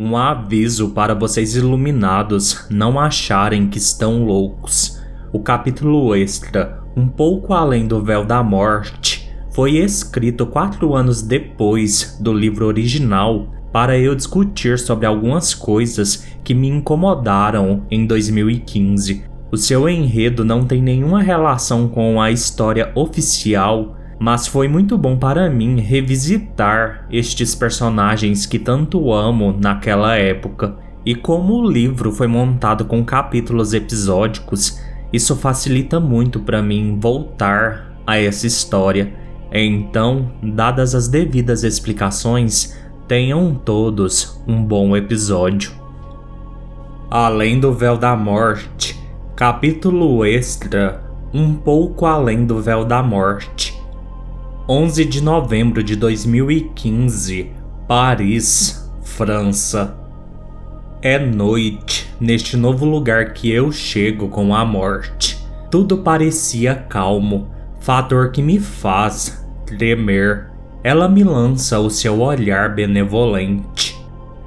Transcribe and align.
Um 0.00 0.16
aviso 0.16 0.90
para 0.90 1.12
vocês 1.12 1.56
iluminados 1.56 2.64
não 2.70 3.00
acharem 3.00 3.66
que 3.66 3.78
estão 3.78 4.24
loucos. 4.24 5.02
O 5.32 5.40
capítulo 5.40 6.14
extra, 6.14 6.80
um 6.96 7.08
pouco 7.08 7.52
além 7.52 7.84
do 7.84 8.00
véu 8.00 8.24
da 8.24 8.40
morte, 8.40 9.28
foi 9.50 9.72
escrito 9.72 10.46
quatro 10.46 10.94
anos 10.94 11.20
depois 11.20 12.16
do 12.20 12.32
livro 12.32 12.64
original 12.66 13.52
para 13.72 13.98
eu 13.98 14.14
discutir 14.14 14.78
sobre 14.78 15.04
algumas 15.04 15.52
coisas 15.52 16.24
que 16.44 16.54
me 16.54 16.68
incomodaram 16.68 17.82
em 17.90 18.06
2015. 18.06 19.24
O 19.50 19.56
seu 19.56 19.88
enredo 19.88 20.44
não 20.44 20.64
tem 20.64 20.80
nenhuma 20.80 21.22
relação 21.22 21.88
com 21.88 22.22
a 22.22 22.30
história 22.30 22.92
oficial 22.94 23.97
mas 24.18 24.46
foi 24.46 24.66
muito 24.66 24.98
bom 24.98 25.16
para 25.16 25.48
mim 25.48 25.80
revisitar 25.80 27.06
estes 27.10 27.54
personagens 27.54 28.46
que 28.46 28.58
tanto 28.58 29.12
amo 29.12 29.56
naquela 29.58 30.16
época. 30.16 30.76
E 31.06 31.14
como 31.14 31.54
o 31.54 31.70
livro 31.70 32.10
foi 32.10 32.26
montado 32.26 32.84
com 32.84 33.04
capítulos 33.04 33.72
episódicos, 33.72 34.80
isso 35.12 35.36
facilita 35.36 36.00
muito 36.00 36.40
para 36.40 36.60
mim 36.60 36.98
voltar 37.00 37.94
a 38.06 38.18
essa 38.18 38.46
história. 38.46 39.14
Então, 39.52 40.32
dadas 40.42 40.94
as 40.94 41.08
devidas 41.08 41.62
explicações, 41.62 42.76
tenham 43.06 43.54
todos 43.54 44.42
um 44.46 44.62
bom 44.62 44.96
episódio. 44.96 45.72
Além 47.10 47.58
do 47.58 47.72
Véu 47.72 47.96
da 47.96 48.14
Morte, 48.14 49.00
capítulo 49.34 50.26
extra 50.26 51.02
Um 51.32 51.54
pouco 51.54 52.04
além 52.04 52.44
do 52.44 52.60
Véu 52.60 52.84
da 52.84 53.02
Morte. 53.02 53.77
11 54.70 55.06
de 55.06 55.22
novembro 55.22 55.82
de 55.82 55.96
2015, 55.96 57.52
Paris, 57.88 58.86
França. 59.00 59.96
É 61.00 61.18
noite 61.18 62.06
neste 62.20 62.54
novo 62.54 62.84
lugar 62.84 63.32
que 63.32 63.50
eu 63.50 63.72
chego 63.72 64.28
com 64.28 64.54
a 64.54 64.66
morte. 64.66 65.42
Tudo 65.70 65.96
parecia 65.96 66.74
calmo, 66.74 67.48
fator 67.80 68.30
que 68.30 68.42
me 68.42 68.60
faz 68.60 69.42
tremer. 69.64 70.50
Ela 70.84 71.08
me 71.08 71.24
lança 71.24 71.78
o 71.78 71.88
seu 71.88 72.20
olhar 72.20 72.74
benevolente. 72.74 73.98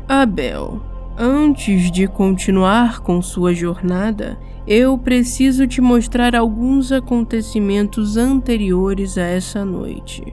Abel, 0.08 0.84
antes 1.18 1.90
de 1.90 2.08
continuar 2.08 3.00
com 3.00 3.24
sua 3.24 3.56
jornada, 3.56 4.38
eu 4.74 4.98
preciso 4.98 5.68
te 5.68 5.82
mostrar 5.82 6.34
alguns 6.34 6.94
acontecimentos 6.94 8.16
anteriores 8.16 9.18
a 9.18 9.24
essa 9.24 9.66
noite. 9.66 10.24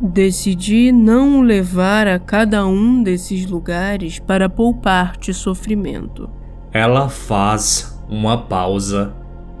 Decidi 0.00 0.90
não 0.90 1.42
levar 1.42 2.08
a 2.08 2.18
cada 2.18 2.66
um 2.66 3.02
desses 3.02 3.44
lugares 3.44 4.18
para 4.18 4.48
poupar-te 4.48 5.34
sofrimento. 5.34 6.30
Ela 6.72 7.10
faz 7.10 8.02
uma 8.08 8.38
pausa. 8.38 9.14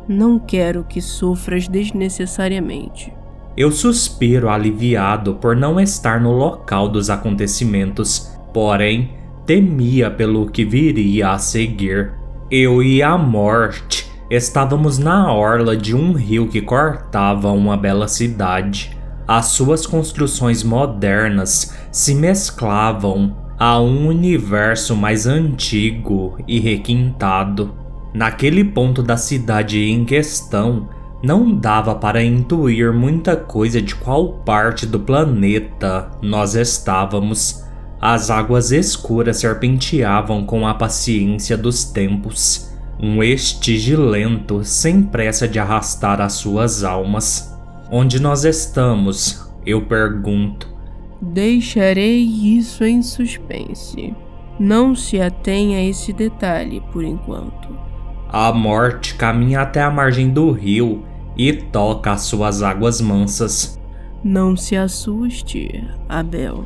Não 0.08 0.38
quero 0.38 0.82
que 0.82 1.02
sofras 1.02 1.68
desnecessariamente. 1.68 3.12
Eu 3.54 3.70
suspiro 3.70 4.48
aliviado 4.48 5.34
por 5.34 5.54
não 5.54 5.78
estar 5.78 6.18
no 6.18 6.32
local 6.32 6.88
dos 6.88 7.10
acontecimentos, 7.10 8.34
porém 8.54 9.10
temia 9.44 10.10
pelo 10.10 10.46
que 10.46 10.64
viria 10.64 11.32
a 11.32 11.38
seguir. 11.38 12.14
Eu 12.50 12.82
e 12.82 13.02
a 13.02 13.18
morte 13.18 14.01
Estávamos 14.34 14.96
na 14.96 15.30
orla 15.30 15.76
de 15.76 15.94
um 15.94 16.14
rio 16.14 16.48
que 16.48 16.62
cortava 16.62 17.52
uma 17.52 17.76
bela 17.76 18.08
cidade. 18.08 18.96
As 19.28 19.48
suas 19.48 19.86
construções 19.86 20.62
modernas 20.62 21.76
se 21.92 22.14
mesclavam 22.14 23.36
a 23.58 23.78
um 23.78 24.08
universo 24.08 24.96
mais 24.96 25.26
antigo 25.26 26.38
e 26.48 26.58
requintado. 26.58 27.74
Naquele 28.14 28.64
ponto 28.64 29.02
da 29.02 29.18
cidade 29.18 29.78
em 29.78 30.02
questão, 30.02 30.88
não 31.22 31.54
dava 31.54 31.94
para 31.94 32.24
intuir 32.24 32.90
muita 32.90 33.36
coisa 33.36 33.82
de 33.82 33.94
qual 33.94 34.38
parte 34.46 34.86
do 34.86 34.98
planeta 34.98 36.10
nós 36.22 36.54
estávamos. 36.54 37.66
As 38.00 38.30
águas 38.30 38.72
escuras 38.72 39.40
serpenteavam 39.40 40.46
com 40.46 40.66
a 40.66 40.72
paciência 40.72 41.54
dos 41.54 41.84
tempos 41.84 42.71
um 43.02 43.20
estige 43.20 43.96
lento, 43.96 44.62
sem 44.62 45.02
pressa 45.02 45.48
de 45.48 45.58
arrastar 45.58 46.20
as 46.20 46.34
suas 46.34 46.84
almas. 46.84 47.52
Onde 47.90 48.22
nós 48.22 48.44
estamos? 48.44 49.52
Eu 49.66 49.84
pergunto. 49.86 50.68
Deixarei 51.20 52.20
isso 52.22 52.84
em 52.84 53.02
suspense. 53.02 54.14
Não 54.58 54.94
se 54.94 55.20
atenha 55.20 55.78
a 55.78 55.82
esse 55.82 56.12
detalhe 56.12 56.80
por 56.92 57.02
enquanto. 57.02 57.76
A 58.28 58.52
morte 58.52 59.16
caminha 59.16 59.62
até 59.62 59.82
a 59.82 59.90
margem 59.90 60.30
do 60.30 60.52
rio 60.52 61.02
e 61.36 61.52
toca 61.52 62.12
as 62.12 62.22
suas 62.22 62.62
águas 62.62 63.00
mansas. 63.00 63.80
Não 64.22 64.56
se 64.56 64.76
assuste, 64.76 65.84
Abel. 66.08 66.64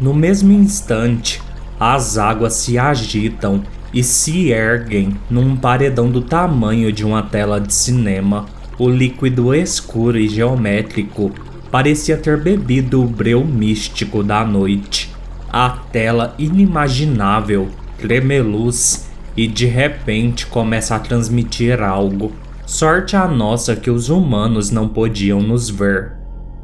No 0.00 0.14
mesmo 0.14 0.52
instante, 0.52 1.42
as 1.80 2.16
águas 2.16 2.54
se 2.54 2.78
agitam 2.78 3.62
e 3.94 4.02
se 4.02 4.50
erguem 4.50 5.16
num 5.30 5.54
paredão 5.56 6.10
do 6.10 6.20
tamanho 6.20 6.92
de 6.92 7.04
uma 7.04 7.22
tela 7.22 7.60
de 7.60 7.72
cinema. 7.72 8.46
O 8.76 8.88
líquido 8.88 9.54
escuro 9.54 10.18
e 10.18 10.28
geométrico 10.28 11.30
parecia 11.70 12.16
ter 12.16 12.36
bebido 12.40 13.02
o 13.02 13.06
breu 13.06 13.44
místico 13.44 14.24
da 14.24 14.44
noite. 14.44 15.14
A 15.48 15.70
tela 15.70 16.34
inimaginável 16.36 17.68
tremeluz 17.96 19.08
e 19.36 19.46
de 19.46 19.66
repente 19.66 20.46
começa 20.46 20.96
a 20.96 20.98
transmitir 20.98 21.80
algo. 21.80 22.32
Sorte 22.66 23.14
a 23.14 23.28
nossa 23.28 23.76
que 23.76 23.90
os 23.90 24.08
humanos 24.08 24.72
não 24.72 24.88
podiam 24.88 25.40
nos 25.40 25.70
ver. 25.70 26.14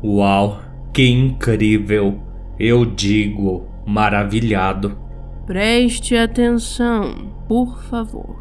Uau, 0.03 0.61
que 0.93 1.07
incrível! 1.07 2.19
Eu 2.59 2.85
digo, 2.85 3.69
maravilhado. 3.87 5.10
Preste 5.51 6.17
atenção, 6.17 7.13
por 7.49 7.83
favor. 7.83 8.37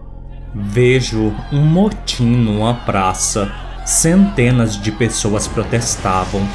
Vejo 0.53 1.33
um 1.51 1.65
motim 1.65 2.27
numa 2.27 2.75
praça. 2.75 3.51
Centenas 3.83 4.79
de 4.79 4.91
pessoas 4.91 5.47
protestavam. 5.47 6.47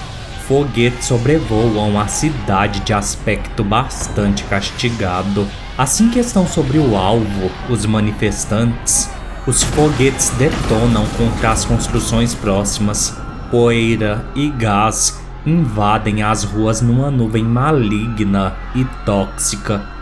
Foguetes 0.47 1.07
sobrevoam 1.07 1.99
a 1.99 2.07
cidade 2.07 2.79
de 2.85 2.93
aspecto 2.93 3.65
bastante 3.65 4.45
castigado. 4.45 5.45
Assim 5.77 6.09
que 6.09 6.21
estão 6.21 6.47
sobre 6.47 6.79
o 6.79 6.97
alvo, 6.97 7.51
os 7.69 7.85
manifestantes, 7.85 9.11
os 9.49 9.65
foguetes 9.65 10.31
detonam 10.39 11.05
contra 11.19 11.51
as 11.51 11.65
construções 11.65 12.33
próximas. 12.33 13.19
Poeira 13.51 14.25
e 14.37 14.51
gás 14.51 15.21
invadem 15.45 16.23
as 16.23 16.45
ruas 16.45 16.81
numa 16.81 17.11
nuvem 17.11 17.43
maligna 17.43 18.55
e 18.73 18.85
tóxica. 19.05 19.94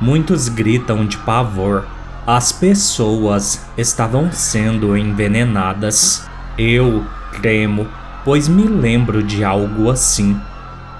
Muitos 0.00 0.48
gritam 0.48 1.04
de 1.04 1.16
pavor. 1.18 1.84
As 2.26 2.52
pessoas 2.52 3.66
estavam 3.76 4.30
sendo 4.30 4.96
envenenadas. 4.96 6.28
Eu 6.56 7.04
tremo, 7.40 7.86
pois 8.24 8.48
me 8.48 8.64
lembro 8.64 9.22
de 9.22 9.42
algo 9.42 9.90
assim. 9.90 10.40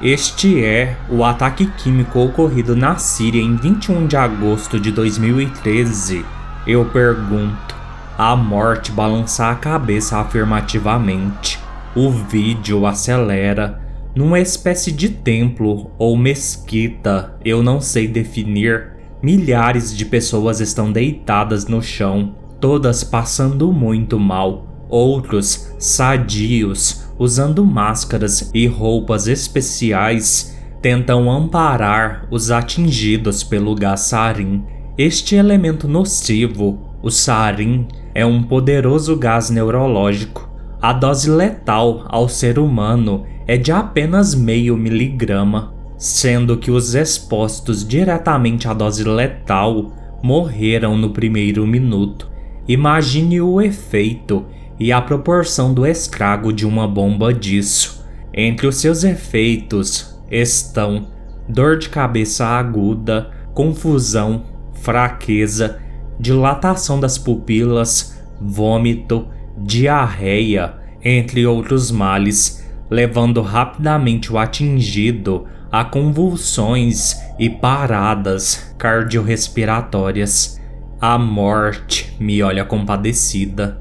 Este 0.00 0.64
é 0.64 0.97
o 1.09 1.25
ataque 1.25 1.66
químico 1.66 2.20
ocorrido 2.20 2.76
na 2.76 2.97
Síria 2.97 3.42
em 3.42 3.56
21 3.56 4.06
de 4.06 4.16
agosto 4.16 4.78
de 4.81 4.91
2013. 4.91 6.25
Eu 6.66 6.84
pergunto. 6.84 7.76
A 8.16 8.34
morte 8.34 8.91
balança 8.91 9.48
a 9.48 9.54
cabeça 9.54 10.19
afirmativamente. 10.19 11.60
O 11.95 12.10
vídeo 12.10 12.84
acelera 12.84 13.80
numa 14.18 14.41
espécie 14.41 14.91
de 14.91 15.10
templo 15.10 15.92
ou 15.97 16.16
mesquita, 16.16 17.36
eu 17.44 17.62
não 17.62 17.80
sei 17.80 18.09
definir, 18.09 18.94
milhares 19.22 19.97
de 19.97 20.04
pessoas 20.04 20.59
estão 20.59 20.91
deitadas 20.91 21.68
no 21.68 21.80
chão, 21.80 22.34
todas 22.60 23.04
passando 23.04 23.72
muito 23.72 24.18
mal. 24.18 24.66
Outros, 24.88 25.72
sadios, 25.78 27.09
usando 27.16 27.65
máscaras 27.65 28.50
e 28.53 28.66
roupas 28.66 29.28
especiais, 29.28 30.59
tentam 30.82 31.30
amparar 31.30 32.26
os 32.28 32.50
atingidos 32.50 33.44
pelo 33.44 33.72
gás 33.76 34.00
sarin. 34.00 34.64
Este 34.98 35.36
elemento 35.36 35.86
nocivo, 35.86 36.97
o 37.00 37.09
sarin, 37.09 37.86
é 38.12 38.26
um 38.26 38.42
poderoso 38.42 39.16
gás 39.16 39.48
neurológico. 39.48 40.48
A 40.82 40.92
dose 40.92 41.30
letal 41.30 42.04
ao 42.09 42.28
ser 42.28 42.59
humano 42.59 43.24
é 43.48 43.56
de 43.56 43.72
apenas 43.72 44.34
meio 44.34 44.77
miligrama, 44.77 45.72
sendo 45.97 46.59
que 46.59 46.71
os 46.71 46.95
expostos 46.95 47.84
diretamente 47.84 48.68
à 48.68 48.74
dose 48.74 49.03
letal 49.03 49.91
morreram 50.22 50.98
no 50.98 51.10
primeiro 51.10 51.66
minuto. 51.66 52.30
Imagine 52.68 53.41
o 53.41 53.59
efeito 53.59 54.45
e 54.78 54.92
a 54.92 55.00
proporção 55.00 55.72
do 55.72 55.86
estrago 55.86 56.53
de 56.53 56.66
uma 56.66 56.86
bomba 56.86 57.33
disso. 57.33 58.04
Entre 58.34 58.66
os 58.66 58.77
seus 58.77 59.03
efeitos 59.03 60.15
estão 60.30 61.09
dor 61.48 61.78
de 61.78 61.89
cabeça 61.89 62.45
aguda, 62.45 63.30
confusão, 63.54 64.45
fraqueza, 64.74 65.78
dilatação 66.21 67.00
das 67.00 67.16
pupilas, 67.16 68.22
vômito, 68.39 69.27
diarreia, 69.56 70.74
entre 71.03 71.47
outros 71.47 71.91
males, 71.91 72.67
levando 72.90 73.42
rapidamente 73.42 74.32
o 74.32 74.38
atingido 74.38 75.46
a 75.70 75.84
convulsões 75.84 77.16
e 77.38 77.50
paradas 77.50 78.74
cardiorrespiratórias. 78.78 80.58
A 81.00 81.18
morte 81.18 82.16
me 82.18 82.42
olha 82.42 82.64
compadecida. 82.64 83.80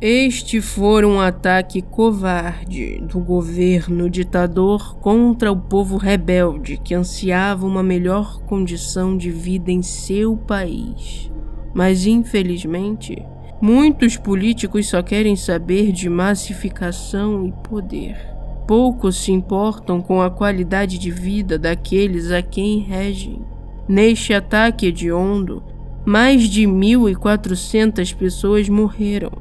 Este 0.00 0.60
foi 0.60 1.04
um 1.04 1.18
ataque 1.18 1.82
covarde 1.82 3.00
do 3.00 3.18
governo 3.18 4.08
ditador 4.08 4.96
contra 5.00 5.50
o 5.50 5.56
povo 5.56 5.96
rebelde 5.96 6.76
que 6.76 6.94
ansiava 6.94 7.66
uma 7.66 7.82
melhor 7.82 8.40
condição 8.42 9.16
de 9.16 9.30
vida 9.30 9.72
em 9.72 9.82
seu 9.82 10.36
país. 10.36 11.32
Mas 11.74 12.06
infelizmente, 12.06 13.24
muitos 13.60 14.16
políticos 14.16 14.88
só 14.88 15.02
querem 15.02 15.34
saber 15.34 15.90
de 15.90 16.08
massificação 16.08 17.44
e 17.44 17.52
poder. 17.68 18.37
Poucos 18.68 19.16
se 19.16 19.32
importam 19.32 20.02
com 20.02 20.20
a 20.20 20.28
qualidade 20.28 20.98
de 20.98 21.10
vida 21.10 21.58
daqueles 21.58 22.30
a 22.30 22.42
quem 22.42 22.80
regem. 22.80 23.40
Neste 23.88 24.34
ataque 24.34 24.88
hediondo, 24.88 25.62
mais 26.04 26.42
de 26.42 26.64
1.400 26.64 28.14
pessoas 28.14 28.68
morreram 28.68 29.32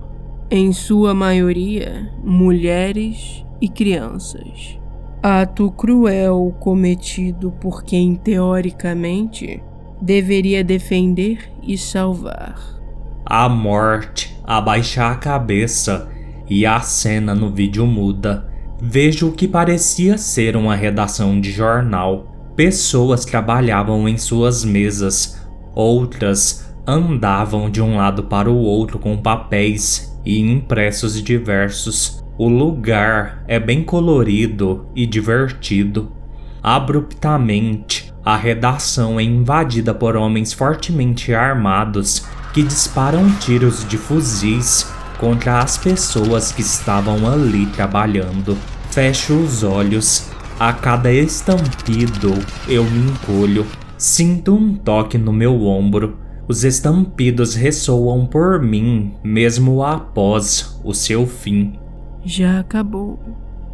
em 0.50 0.71
sua 0.71 1.13
maioria 1.13 2.09
mulheres 2.24 3.45
e 3.59 3.68
crianças. 3.68 4.79
Ato 5.21 5.71
cruel 5.71 6.56
cometido 6.57 7.51
por 7.59 7.83
quem 7.83 8.15
teoricamente 8.15 9.62
deveria 10.01 10.63
defender 10.63 11.51
e 11.62 11.77
salvar. 11.77 12.79
A 13.25 13.50
morte 13.50 14.39
abaixa 14.45 15.09
a 15.12 15.15
cabeça 15.15 16.09
e 16.50 16.65
a 16.65 16.79
cena 16.79 17.35
no 17.35 17.51
vídeo 17.51 17.85
muda. 17.85 18.56
Vejo 18.79 19.29
o 19.29 19.31
que 19.31 19.47
parecia 19.47 20.18
ser 20.19 20.56
uma 20.56 20.75
redação 20.75 21.41
de 21.41 21.51
jornal. 21.51 22.27
Pessoas 22.56 23.25
trabalhavam 23.25 24.07
em 24.07 24.18
suas 24.18 24.63
mesas, 24.63 25.44
outras 25.74 26.71
andavam 26.85 27.69
de 27.69 27.81
um 27.81 27.97
lado 27.97 28.24
para 28.24 28.50
o 28.50 28.57
outro 28.57 29.00
com 29.00 29.18
papéis 29.18 30.15
e 30.24 30.39
impressos 30.39 31.21
diversos. 31.21 32.24
O 32.38 32.47
lugar 32.47 33.44
é 33.47 33.59
bem 33.59 33.83
colorido 33.83 34.88
e 34.95 35.07
divertido. 35.07 36.12
Abruptamente, 36.62 38.13
a 38.24 38.38
redação 38.38 39.19
é 39.19 39.24
invadida 39.24 39.94
por 39.94 40.15
homens 40.15 40.53
fortemente 40.53 41.33
armados 41.33 42.27
que 42.53 42.62
disparam 42.62 43.31
tiros 43.39 43.88
de 43.88 43.97
fuzis 43.97 44.91
contra 45.17 45.59
as 45.59 45.77
pessoas 45.77 46.51
que 46.51 46.61
estavam 46.61 47.27
ali 47.31 47.65
trabalhando. 47.67 48.57
Fecho 48.91 49.33
os 49.33 49.63
olhos. 49.63 50.29
A 50.59 50.73
cada 50.73 51.11
estampido, 51.11 52.33
eu 52.67 52.83
me 52.83 53.11
encolho. 53.11 53.65
Sinto 53.97 54.55
um 54.55 54.75
toque 54.75 55.17
no 55.17 55.31
meu 55.31 55.65
ombro 55.65 56.17
os 56.47 56.63
estampidos 56.63 57.55
ressoam 57.55 58.25
por 58.25 58.61
mim, 58.61 59.13
mesmo 59.21 59.83
após 59.83 60.79
o 60.81 60.93
seu 60.93 61.27
fim. 61.27 61.77
Já 62.23 62.61
acabou. 62.61 63.19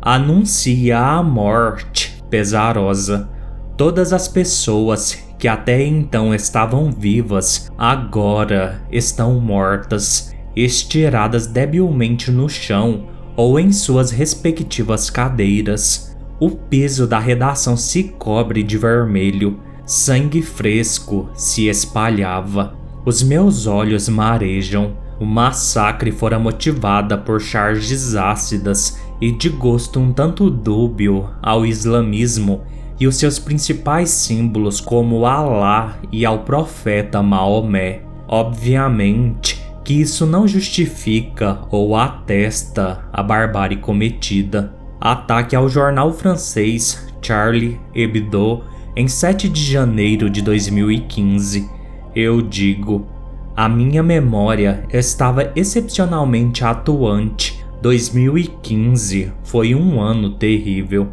Anuncia 0.01 0.99
a 0.99 1.21
morte 1.21 2.23
pesarosa. 2.31 3.29
Todas 3.77 4.11
as 4.11 4.27
pessoas 4.27 5.23
que 5.37 5.47
até 5.47 5.85
então 5.85 6.33
estavam 6.33 6.91
vivas 6.91 7.71
agora 7.77 8.81
estão 8.91 9.39
mortas, 9.39 10.33
estiradas 10.55 11.47
debilmente 11.47 12.31
no 12.31 12.47
chão 12.49 13.05
ou 13.35 13.59
em 13.59 13.71
suas 13.71 14.11
respectivas 14.11 15.09
cadeiras. 15.09 16.15
O 16.39 16.49
piso 16.49 17.07
da 17.07 17.19
redação 17.19 17.77
se 17.77 18.03
cobre 18.03 18.63
de 18.63 18.77
vermelho 18.77 19.59
Sangue 19.85 20.41
fresco 20.41 21.29
se 21.33 21.67
espalhava. 21.67 22.73
Os 23.05 23.21
meus 23.21 23.67
olhos 23.67 24.07
marejam. 24.07 24.95
O 25.19 25.25
massacre 25.25 26.11
fora 26.11 26.39
motivada 26.39 27.17
por 27.17 27.39
charges 27.39 28.15
ácidas 28.15 28.99
e 29.21 29.31
de 29.31 29.49
gosto 29.49 29.99
um 29.99 30.11
tanto 30.11 30.49
dúbio 30.49 31.29
ao 31.41 31.65
islamismo 31.65 32.61
e 32.99 33.07
os 33.07 33.17
seus 33.17 33.39
principais 33.39 34.09
símbolos 34.09 34.81
como 34.81 35.25
Alá 35.25 35.97
e 36.11 36.25
ao 36.25 36.39
profeta 36.39 37.21
Maomé. 37.21 38.01
Obviamente 38.27 39.62
que 39.83 39.93
isso 39.93 40.25
não 40.25 40.47
justifica 40.47 41.59
ou 41.69 41.95
atesta 41.95 43.05
a 43.11 43.21
barbárie 43.21 43.77
cometida. 43.77 44.73
Ataque 44.99 45.55
ao 45.55 45.67
jornal 45.67 46.13
francês 46.13 47.07
Charlie 47.21 47.79
Hebdo 47.93 48.63
em 48.95 49.07
7 49.07 49.49
de 49.49 49.63
janeiro 49.63 50.29
de 50.29 50.39
2015, 50.41 51.67
eu 52.15 52.43
digo, 52.43 53.07
a 53.55 53.67
minha 53.67 54.03
memória 54.03 54.85
estava 54.93 55.51
excepcionalmente 55.55 56.63
atuante. 56.63 57.65
2015 57.81 59.33
foi 59.43 59.73
um 59.73 59.99
ano 59.99 60.35
terrível. 60.35 61.11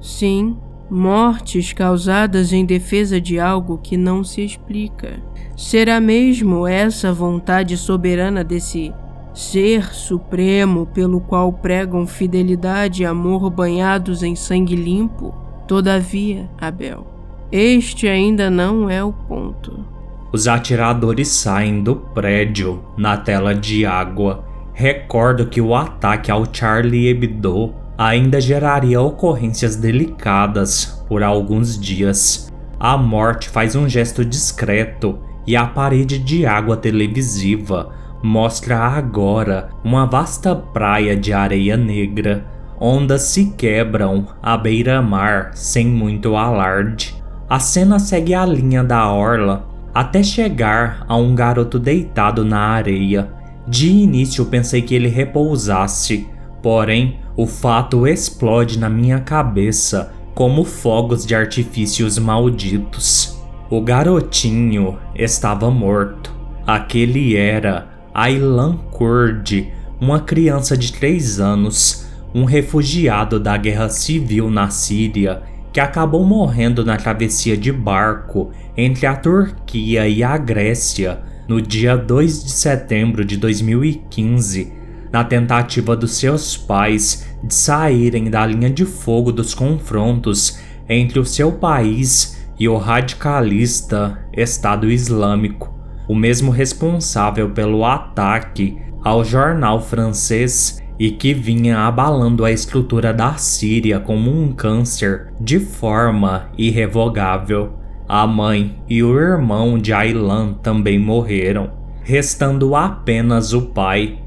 Sim, 0.00 0.56
mortes 0.88 1.72
causadas 1.72 2.52
em 2.52 2.64
defesa 2.64 3.20
de 3.20 3.40
algo 3.40 3.78
que 3.78 3.96
não 3.96 4.22
se 4.22 4.44
explica. 4.44 5.20
Será 5.56 5.98
mesmo 6.00 6.66
essa 6.66 7.10
vontade 7.14 7.78
soberana 7.78 8.44
desse 8.44 8.92
ser 9.32 9.94
supremo 9.94 10.84
pelo 10.84 11.18
qual 11.18 11.50
pregam 11.50 12.06
fidelidade 12.06 13.02
e 13.02 13.06
amor 13.06 13.48
banhados 13.48 14.22
em 14.22 14.36
sangue 14.36 14.76
limpo? 14.76 15.34
Todavia, 15.66 16.50
Abel, 16.60 17.06
este 17.50 18.06
ainda 18.06 18.50
não 18.50 18.90
é 18.90 19.02
o 19.02 19.12
ponto. 19.12 19.82
Os 20.30 20.46
atiradores 20.46 21.28
saem 21.28 21.82
do 21.82 21.96
prédio 21.96 22.84
na 22.94 23.16
tela 23.16 23.54
de 23.54 23.86
água. 23.86 24.44
Recordo 24.74 25.46
que 25.46 25.60
o 25.62 25.74
ataque 25.74 26.30
ao 26.30 26.44
Charlie 26.52 27.08
Hebdo 27.08 27.72
ainda 27.96 28.42
geraria 28.42 29.00
ocorrências 29.00 29.74
delicadas 29.74 31.02
por 31.08 31.22
alguns 31.22 31.80
dias. 31.80 32.52
A 32.78 32.98
morte 32.98 33.48
faz 33.48 33.74
um 33.74 33.88
gesto 33.88 34.22
discreto 34.22 35.18
e 35.46 35.54
a 35.54 35.66
parede 35.66 36.18
de 36.18 36.44
água 36.44 36.76
televisiva 36.76 37.90
mostra 38.22 38.78
agora 38.78 39.68
uma 39.84 40.06
vasta 40.06 40.54
praia 40.54 41.16
de 41.16 41.32
areia 41.32 41.76
negra. 41.76 42.44
Ondas 42.78 43.22
se 43.22 43.52
quebram 43.52 44.26
à 44.42 44.56
beira-mar 44.56 45.52
sem 45.54 45.86
muito 45.86 46.36
alarde. 46.36 47.14
A 47.48 47.58
cena 47.58 47.98
segue 47.98 48.34
a 48.34 48.44
linha 48.44 48.82
da 48.82 49.10
orla 49.10 49.68
até 49.94 50.22
chegar 50.22 51.04
a 51.08 51.16
um 51.16 51.34
garoto 51.34 51.78
deitado 51.78 52.44
na 52.44 52.58
areia. 52.58 53.30
De 53.66 53.88
início 53.88 54.44
pensei 54.44 54.82
que 54.82 54.94
ele 54.94 55.08
repousasse, 55.08 56.26
porém 56.62 57.18
o 57.36 57.46
fato 57.46 58.06
explode 58.06 58.78
na 58.78 58.90
minha 58.90 59.20
cabeça 59.20 60.12
como 60.34 60.64
fogos 60.64 61.24
de 61.24 61.34
artifícios 61.34 62.18
malditos. 62.18 63.35
O 63.68 63.80
garotinho 63.80 64.96
estava 65.12 65.68
morto. 65.72 66.32
Aquele 66.64 67.36
era 67.36 67.88
Aylan 68.14 68.76
Kurd, 68.92 69.72
uma 70.00 70.20
criança 70.20 70.76
de 70.76 70.92
3 70.92 71.40
anos, 71.40 72.06
um 72.32 72.44
refugiado 72.44 73.40
da 73.40 73.56
guerra 73.56 73.88
civil 73.88 74.50
na 74.50 74.70
Síria 74.70 75.42
que 75.72 75.80
acabou 75.80 76.24
morrendo 76.24 76.84
na 76.84 76.96
travessia 76.96 77.56
de 77.56 77.72
barco 77.72 78.52
entre 78.76 79.04
a 79.04 79.16
Turquia 79.16 80.08
e 80.08 80.22
a 80.22 80.38
Grécia 80.38 81.20
no 81.48 81.60
dia 81.60 81.96
2 81.96 82.44
de 82.44 82.50
setembro 82.52 83.24
de 83.24 83.36
2015, 83.36 84.72
na 85.12 85.24
tentativa 85.24 85.96
dos 85.96 86.12
seus 86.12 86.56
pais 86.56 87.26
de 87.42 87.52
saírem 87.52 88.30
da 88.30 88.46
linha 88.46 88.70
de 88.70 88.84
fogo 88.84 89.32
dos 89.32 89.54
confrontos 89.54 90.58
entre 90.88 91.18
o 91.18 91.24
seu 91.24 91.50
país 91.52 92.45
e 92.58 92.68
o 92.68 92.76
radicalista 92.76 94.18
Estado 94.32 94.90
Islâmico, 94.90 95.74
o 96.08 96.14
mesmo 96.14 96.50
responsável 96.50 97.50
pelo 97.50 97.84
ataque 97.84 98.78
ao 99.04 99.24
jornal 99.24 99.80
francês 99.80 100.82
e 100.98 101.10
que 101.10 101.34
vinha 101.34 101.80
abalando 101.80 102.44
a 102.44 102.50
estrutura 102.50 103.12
da 103.12 103.34
Síria 103.34 104.00
como 104.00 104.30
um 104.30 104.52
câncer 104.52 105.32
de 105.40 105.60
forma 105.60 106.48
irrevogável. 106.56 107.74
A 108.08 108.26
mãe 108.26 108.78
e 108.88 109.02
o 109.02 109.18
irmão 109.18 109.78
de 109.78 109.92
Aylan 109.92 110.54
também 110.54 110.98
morreram, 110.98 111.70
restando 112.02 112.74
apenas 112.74 113.52
o 113.52 113.62
pai. 113.62 114.18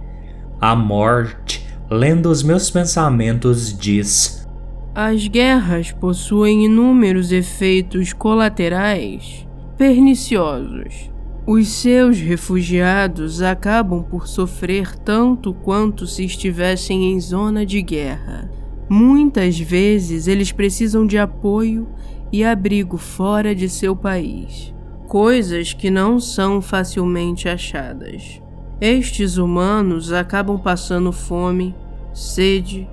A 0.59 0.75
morte, 0.75 1.65
lendo 1.89 2.29
os 2.29 2.43
meus 2.43 2.69
pensamentos, 2.69 3.77
diz: 3.77 4.38
As 5.01 5.29
guerras 5.29 5.93
possuem 5.93 6.65
inúmeros 6.65 7.31
efeitos 7.31 8.11
colaterais 8.11 9.47
perniciosos. 9.77 11.09
Os 11.47 11.69
seus 11.69 12.19
refugiados 12.19 13.41
acabam 13.41 14.03
por 14.03 14.27
sofrer 14.27 14.97
tanto 14.97 15.53
quanto 15.53 16.05
se 16.05 16.25
estivessem 16.25 17.13
em 17.13 17.19
zona 17.21 17.65
de 17.65 17.81
guerra. 17.81 18.51
Muitas 18.89 19.57
vezes 19.57 20.27
eles 20.27 20.51
precisam 20.51 21.07
de 21.07 21.17
apoio 21.17 21.87
e 22.29 22.43
abrigo 22.43 22.97
fora 22.97 23.55
de 23.55 23.69
seu 23.69 23.95
país, 23.95 24.75
coisas 25.07 25.71
que 25.71 25.89
não 25.89 26.19
são 26.19 26.61
facilmente 26.61 27.47
achadas. 27.47 28.41
Estes 28.81 29.37
humanos 29.37 30.11
acabam 30.11 30.59
passando 30.59 31.13
fome, 31.13 31.73
sede, 32.13 32.85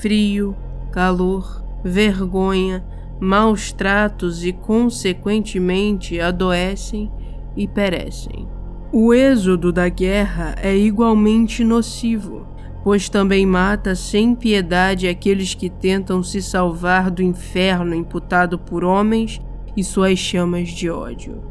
frio, 0.00 0.56
calor, 0.96 1.62
vergonha, 1.84 2.82
maus 3.20 3.70
tratos 3.70 4.42
e, 4.42 4.50
consequentemente, 4.50 6.18
adoecem 6.18 7.12
e 7.54 7.68
perecem. 7.68 8.48
O 8.90 9.12
êxodo 9.12 9.70
da 9.70 9.90
guerra 9.90 10.54
é 10.58 10.74
igualmente 10.74 11.62
nocivo, 11.62 12.46
pois 12.82 13.10
também 13.10 13.44
mata 13.44 13.94
sem 13.94 14.34
piedade 14.34 15.06
aqueles 15.06 15.52
que 15.52 15.68
tentam 15.68 16.22
se 16.22 16.40
salvar 16.40 17.10
do 17.10 17.22
inferno 17.22 17.94
imputado 17.94 18.58
por 18.58 18.82
homens 18.82 19.38
e 19.76 19.84
suas 19.84 20.18
chamas 20.18 20.70
de 20.70 20.88
ódio. 20.88 21.42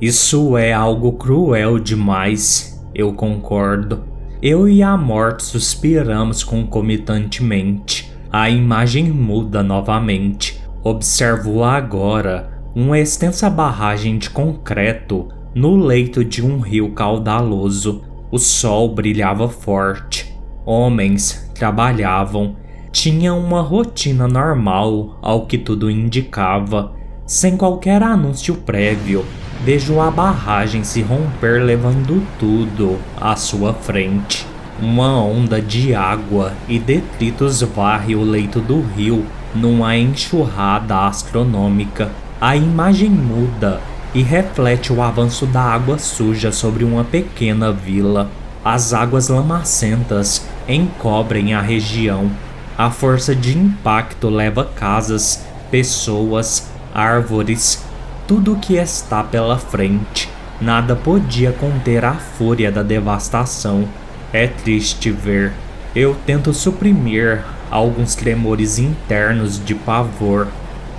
Isso 0.00 0.56
é 0.56 0.72
algo 0.72 1.12
cruel 1.12 1.78
demais, 1.78 2.82
eu 2.94 3.12
concordo. 3.12 4.04
Eu 4.40 4.66
e 4.66 4.82
a 4.82 4.96
morte 4.96 5.42
suspiramos 5.42 6.42
concomitantemente. 6.42 8.05
A 8.38 8.50
imagem 8.50 9.04
muda 9.10 9.62
novamente. 9.62 10.60
Observo 10.84 11.64
agora 11.64 12.60
uma 12.74 12.98
extensa 12.98 13.48
barragem 13.48 14.18
de 14.18 14.28
concreto 14.28 15.28
no 15.54 15.74
leito 15.74 16.22
de 16.22 16.44
um 16.44 16.60
rio 16.60 16.90
caudaloso, 16.90 18.04
o 18.30 18.38
sol 18.38 18.94
brilhava 18.94 19.48
forte. 19.48 20.38
Homens 20.66 21.50
trabalhavam, 21.54 22.56
tinham 22.92 23.40
uma 23.40 23.62
rotina 23.62 24.28
normal, 24.28 25.18
ao 25.22 25.46
que 25.46 25.56
tudo 25.56 25.90
indicava. 25.90 26.92
Sem 27.24 27.56
qualquer 27.56 28.02
anúncio 28.02 28.54
prévio, 28.56 29.24
vejo 29.64 29.98
a 29.98 30.10
barragem 30.10 30.84
se 30.84 31.00
romper, 31.00 31.62
levando 31.62 32.22
tudo 32.38 32.98
à 33.18 33.34
sua 33.34 33.72
frente. 33.72 34.46
Uma 34.80 35.22
onda 35.22 35.60
de 35.60 35.94
água 35.94 36.52
e 36.68 36.78
detritos 36.78 37.62
varre 37.62 38.14
o 38.14 38.22
leito 38.22 38.60
do 38.60 38.82
rio 38.82 39.24
numa 39.54 39.96
enxurrada 39.96 41.06
astronômica. 41.06 42.10
A 42.38 42.54
imagem 42.54 43.08
muda 43.08 43.80
e 44.12 44.22
reflete 44.22 44.92
o 44.92 45.00
avanço 45.00 45.46
da 45.46 45.62
água 45.62 45.98
suja 45.98 46.52
sobre 46.52 46.84
uma 46.84 47.04
pequena 47.04 47.72
vila. 47.72 48.30
As 48.62 48.92
águas 48.92 49.28
lamacentas 49.28 50.46
encobrem 50.68 51.54
a 51.54 51.62
região. 51.62 52.30
A 52.76 52.90
força 52.90 53.34
de 53.34 53.56
impacto 53.56 54.28
leva 54.28 54.62
casas, 54.64 55.42
pessoas, 55.70 56.68
árvores, 56.94 57.82
tudo 58.28 58.52
o 58.52 58.58
que 58.58 58.74
está 58.74 59.22
pela 59.24 59.56
frente. 59.56 60.28
Nada 60.60 60.94
podia 60.94 61.52
conter 61.52 62.04
a 62.04 62.12
fúria 62.12 62.70
da 62.70 62.82
devastação. 62.82 63.88
É 64.36 64.48
triste 64.48 65.10
ver. 65.10 65.50
Eu 65.94 66.14
tento 66.26 66.52
suprimir 66.52 67.42
alguns 67.70 68.14
tremores 68.14 68.78
internos 68.78 69.58
de 69.64 69.74
pavor. 69.74 70.48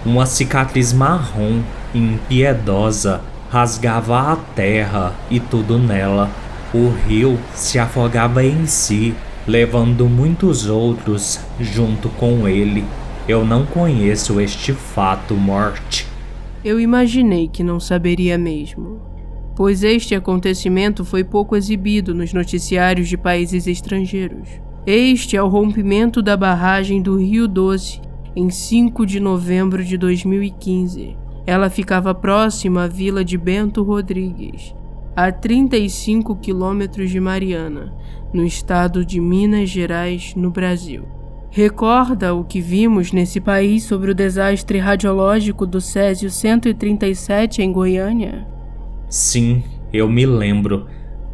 Uma 0.03 0.25
cicatriz 0.25 0.91
marrom 0.91 1.61
impiedosa, 1.93 3.21
rasgava 3.51 4.31
a 4.31 4.35
terra 4.55 5.13
e 5.29 5.39
tudo 5.39 5.77
nela. 5.77 6.31
O 6.73 6.89
rio 6.89 7.37
se 7.53 7.77
afogava 7.77 8.43
em 8.43 8.65
si, 8.65 9.13
levando 9.45 10.09
muitos 10.09 10.65
outros 10.65 11.39
junto 11.59 12.09
com 12.09 12.47
ele. 12.47 12.83
Eu 13.27 13.45
não 13.45 13.67
conheço 13.67 14.41
este 14.41 14.73
fato, 14.73 15.35
morte. 15.35 16.07
Eu 16.65 16.79
imaginei 16.79 17.47
que 17.47 17.61
não 17.63 17.79
saberia 17.79 18.35
mesmo, 18.35 18.99
pois 19.57 19.81
este 19.81 20.13
acontecimento 20.13 21.03
foi 21.03 21.23
pouco 21.23 21.55
exibido 21.55 22.13
nos 22.13 22.31
noticiários 22.31 23.09
de 23.09 23.17
países 23.17 23.65
estrangeiros. 23.65 24.47
Este 24.85 25.35
é 25.35 25.41
o 25.41 25.47
rompimento 25.47 26.21
da 26.21 26.37
barragem 26.37 27.01
do 27.01 27.17
Rio 27.17 27.47
Doce 27.47 27.99
em 28.35 28.51
5 28.51 29.03
de 29.03 29.19
novembro 29.19 29.83
de 29.83 29.97
2015. 29.97 31.17
Ela 31.47 31.71
ficava 31.71 32.13
próxima 32.13 32.83
à 32.83 32.87
vila 32.87 33.25
de 33.25 33.35
Bento 33.35 33.81
Rodrigues, 33.81 34.75
a 35.15 35.31
35 35.31 36.35
quilômetros 36.35 37.09
de 37.09 37.19
Mariana, 37.19 37.91
no 38.31 38.45
estado 38.45 39.03
de 39.03 39.19
Minas 39.19 39.71
Gerais, 39.71 40.35
no 40.35 40.51
Brasil. 40.51 41.03
Recorda 41.49 42.35
o 42.35 42.43
que 42.43 42.61
vimos 42.61 43.11
nesse 43.11 43.41
país 43.41 43.85
sobre 43.85 44.11
o 44.11 44.15
desastre 44.15 44.77
radiológico 44.77 45.65
do 45.65 45.81
Césio 45.81 46.29
137 46.29 47.63
em 47.63 47.71
Goiânia? 47.71 48.55
Sim, 49.09 49.63
eu 49.93 50.09
me 50.09 50.25
lembro. 50.25 50.87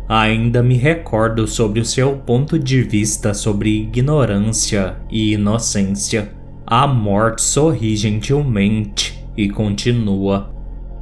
Ainda 0.08 0.62
me 0.62 0.76
recordo 0.76 1.48
sobre 1.48 1.80
o 1.80 1.86
seu 1.86 2.18
ponto 2.18 2.60
de 2.60 2.84
vista 2.84 3.34
sobre 3.34 3.82
ignorância 3.82 4.98
e 5.10 5.34
inocência. 5.34 6.32
A 6.68 6.86
morte 6.86 7.42
sorri 7.42 7.96
gentilmente 7.96 9.26
e 9.36 9.50
continua. 9.50 10.54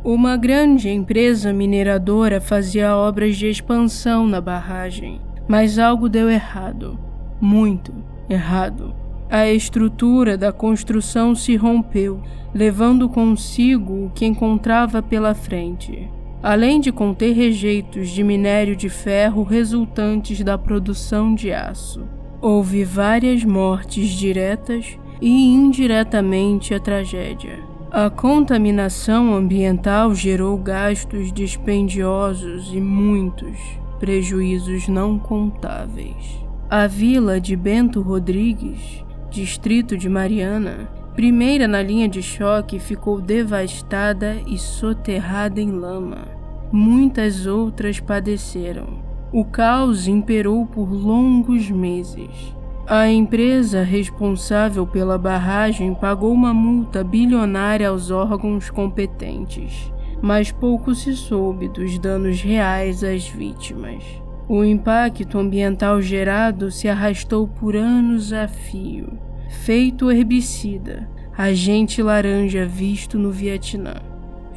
Uma 0.04 0.38
grande 0.38 0.90
empresa 0.90 1.52
mineradora 1.52 2.40
fazia 2.40 2.96
obras 2.96 3.38
de 3.38 3.48
expansão 3.48 4.26
na 4.26 4.40
barragem, 4.42 5.20
mas 5.48 5.78
algo 5.78 6.08
deu 6.08 6.30
errado. 6.30 6.98
Muito 7.40 7.94
errado. 8.30 8.96
A 9.30 9.48
estrutura 9.48 10.38
da 10.38 10.52
construção 10.52 11.36
se 11.36 11.56
rompeu, 11.56 12.22
levando 12.54 13.08
consigo 13.10 14.06
o 14.06 14.10
que 14.10 14.26
encontrava 14.26 15.02
pela 15.02 15.34
frente, 15.34 16.10
além 16.42 16.80
de 16.80 16.92
conter 16.92 17.34
rejeitos 17.34 18.10
de 18.10 18.24
minério 18.24 18.76
de 18.76 18.90
ferro 18.90 19.44
resultantes 19.44 20.44
da 20.44 20.58
produção 20.58 21.36
de 21.36 21.52
aço. 21.52 22.04
Houve 22.42 22.84
várias 22.84 23.44
mortes 23.44 24.10
diretas 24.10 24.98
e 25.22 25.30
indiretamente 25.54 26.74
a 26.74 26.80
tragédia. 26.80 27.60
A 27.92 28.10
contaminação 28.10 29.36
ambiental 29.36 30.16
gerou 30.16 30.58
gastos 30.58 31.32
dispendiosos 31.32 32.74
e 32.74 32.80
muitos 32.80 33.58
prejuízos 34.00 34.88
não 34.88 35.20
contáveis. 35.20 36.42
A 36.70 36.88
vila 36.88 37.40
de 37.40 37.56
Bento 37.56 38.02
Rodrigues, 38.02 39.06
distrito 39.30 39.96
de 39.96 40.10
Mariana, 40.10 40.90
primeira 41.16 41.68
na 41.68 41.82
linha 41.82 42.08
de 42.08 42.22
choque, 42.22 42.80
ficou 42.80 43.22
devastada 43.22 44.38
e 44.48 44.58
soterrada 44.58 45.60
em 45.60 45.72
lama. 45.72 46.28
Muitas 46.72 47.46
outras 47.46 48.00
padeceram. 48.00 49.00
O 49.34 49.46
caos 49.46 50.08
imperou 50.08 50.66
por 50.66 50.92
longos 50.92 51.70
meses. 51.70 52.56
A 52.88 53.10
empresa 53.10 53.84
responsável 53.84 54.86
pela 54.86 55.18
barragem 55.18 55.94
pagou 55.94 56.34
uma 56.34 56.54
multa 56.54 57.04
bilionária 57.04 57.88
aos 57.88 58.12
órgãos 58.12 58.70
competentes, 58.70 59.94
mas 60.22 60.52
pouco 60.52 60.94
se 60.94 61.16
soube 61.16 61.70
dos 61.70 61.98
danos 62.00 62.42
reais 62.42 63.04
às 63.04 63.28
vítimas. 63.28 64.04
O 64.50 64.64
impacto 64.64 65.38
ambiental 65.38 66.02
gerado 66.02 66.70
se 66.70 66.90
arrastou 66.90 67.48
por 67.48 67.76
anos 67.76 68.34
a 68.34 68.50
fio, 68.50 69.18
feito 69.52 70.10
herbicida, 70.10 71.08
agente 71.38 72.02
laranja 72.02 72.66
visto 72.66 73.20
no 73.20 73.32
Vietnã. 73.32 73.96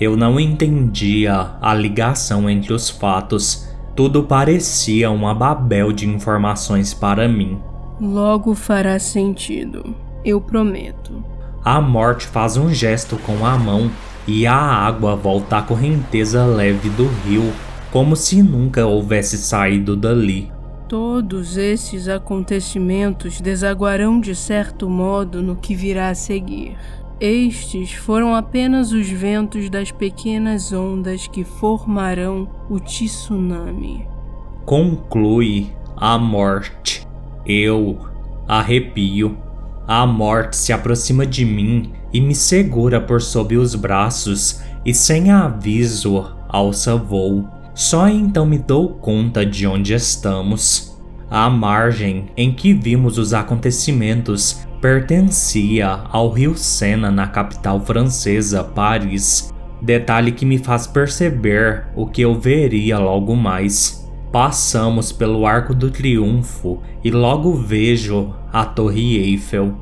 Eu 0.00 0.16
não 0.16 0.40
entendia 0.40 1.52
a 1.60 1.74
ligação 1.74 2.48
entre 2.48 2.72
os 2.72 2.88
fatos. 2.88 3.68
Tudo 3.94 4.24
parecia 4.24 5.10
uma 5.10 5.34
babel 5.34 5.92
de 5.92 6.08
informações 6.08 6.94
para 6.94 7.28
mim. 7.28 7.60
Logo 8.00 8.54
fará 8.54 8.98
sentido, 8.98 9.94
eu 10.24 10.40
prometo. 10.40 11.22
A 11.64 11.80
morte 11.80 12.26
faz 12.26 12.56
um 12.56 12.72
gesto 12.72 13.16
com 13.18 13.44
a 13.46 13.56
mão 13.56 13.90
e 14.26 14.46
a 14.46 14.56
água 14.56 15.14
volta 15.14 15.58
à 15.58 15.62
correnteza 15.62 16.44
leve 16.44 16.88
do 16.90 17.06
rio, 17.24 17.52
como 17.92 18.16
se 18.16 18.42
nunca 18.42 18.86
houvesse 18.86 19.38
saído 19.38 19.94
dali. 19.94 20.53
Todos 20.88 21.56
esses 21.56 22.08
acontecimentos 22.08 23.40
desaguarão 23.40 24.20
de 24.20 24.34
certo 24.34 24.88
modo 24.88 25.42
no 25.42 25.56
que 25.56 25.74
virá 25.74 26.10
a 26.10 26.14
seguir. 26.14 26.76
Estes 27.18 27.92
foram 27.92 28.34
apenas 28.34 28.92
os 28.92 29.08
ventos 29.08 29.70
das 29.70 29.90
pequenas 29.90 30.72
ondas 30.72 31.26
que 31.26 31.42
formarão 31.42 32.48
o 32.68 32.78
tsunami. 32.78 34.06
Conclui 34.66 35.72
a 35.96 36.18
morte. 36.18 37.06
Eu 37.46 37.98
arrepio. 38.46 39.38
A 39.86 40.06
morte 40.06 40.56
se 40.56 40.72
aproxima 40.72 41.24
de 41.24 41.44
mim 41.44 41.92
e 42.12 42.20
me 42.20 42.34
segura 42.34 43.00
por 43.00 43.22
sob 43.22 43.56
os 43.56 43.74
braços 43.74 44.60
e 44.84 44.92
sem 44.92 45.30
aviso 45.30 46.34
alça 46.48 46.96
voo. 46.96 47.48
Só 47.74 48.08
então 48.08 48.46
me 48.46 48.56
dou 48.56 48.90
conta 48.90 49.44
de 49.44 49.66
onde 49.66 49.94
estamos. 49.94 50.96
A 51.28 51.50
margem 51.50 52.26
em 52.36 52.52
que 52.52 52.72
vimos 52.72 53.18
os 53.18 53.34
acontecimentos 53.34 54.64
pertencia 54.80 55.88
ao 56.10 56.30
rio 56.30 56.56
Sena 56.56 57.10
na 57.10 57.26
capital 57.26 57.80
francesa, 57.80 58.62
Paris. 58.62 59.52
Detalhe 59.82 60.30
que 60.30 60.46
me 60.46 60.56
faz 60.56 60.86
perceber 60.86 61.86
o 61.96 62.06
que 62.06 62.22
eu 62.22 62.38
veria 62.38 62.96
logo 62.98 63.34
mais. 63.34 64.08
Passamos 64.30 65.10
pelo 65.10 65.44
Arco 65.44 65.74
do 65.74 65.90
Triunfo 65.90 66.80
e 67.02 67.10
logo 67.10 67.54
vejo 67.54 68.32
a 68.52 68.64
Torre 68.64 69.16
Eiffel. 69.16 69.74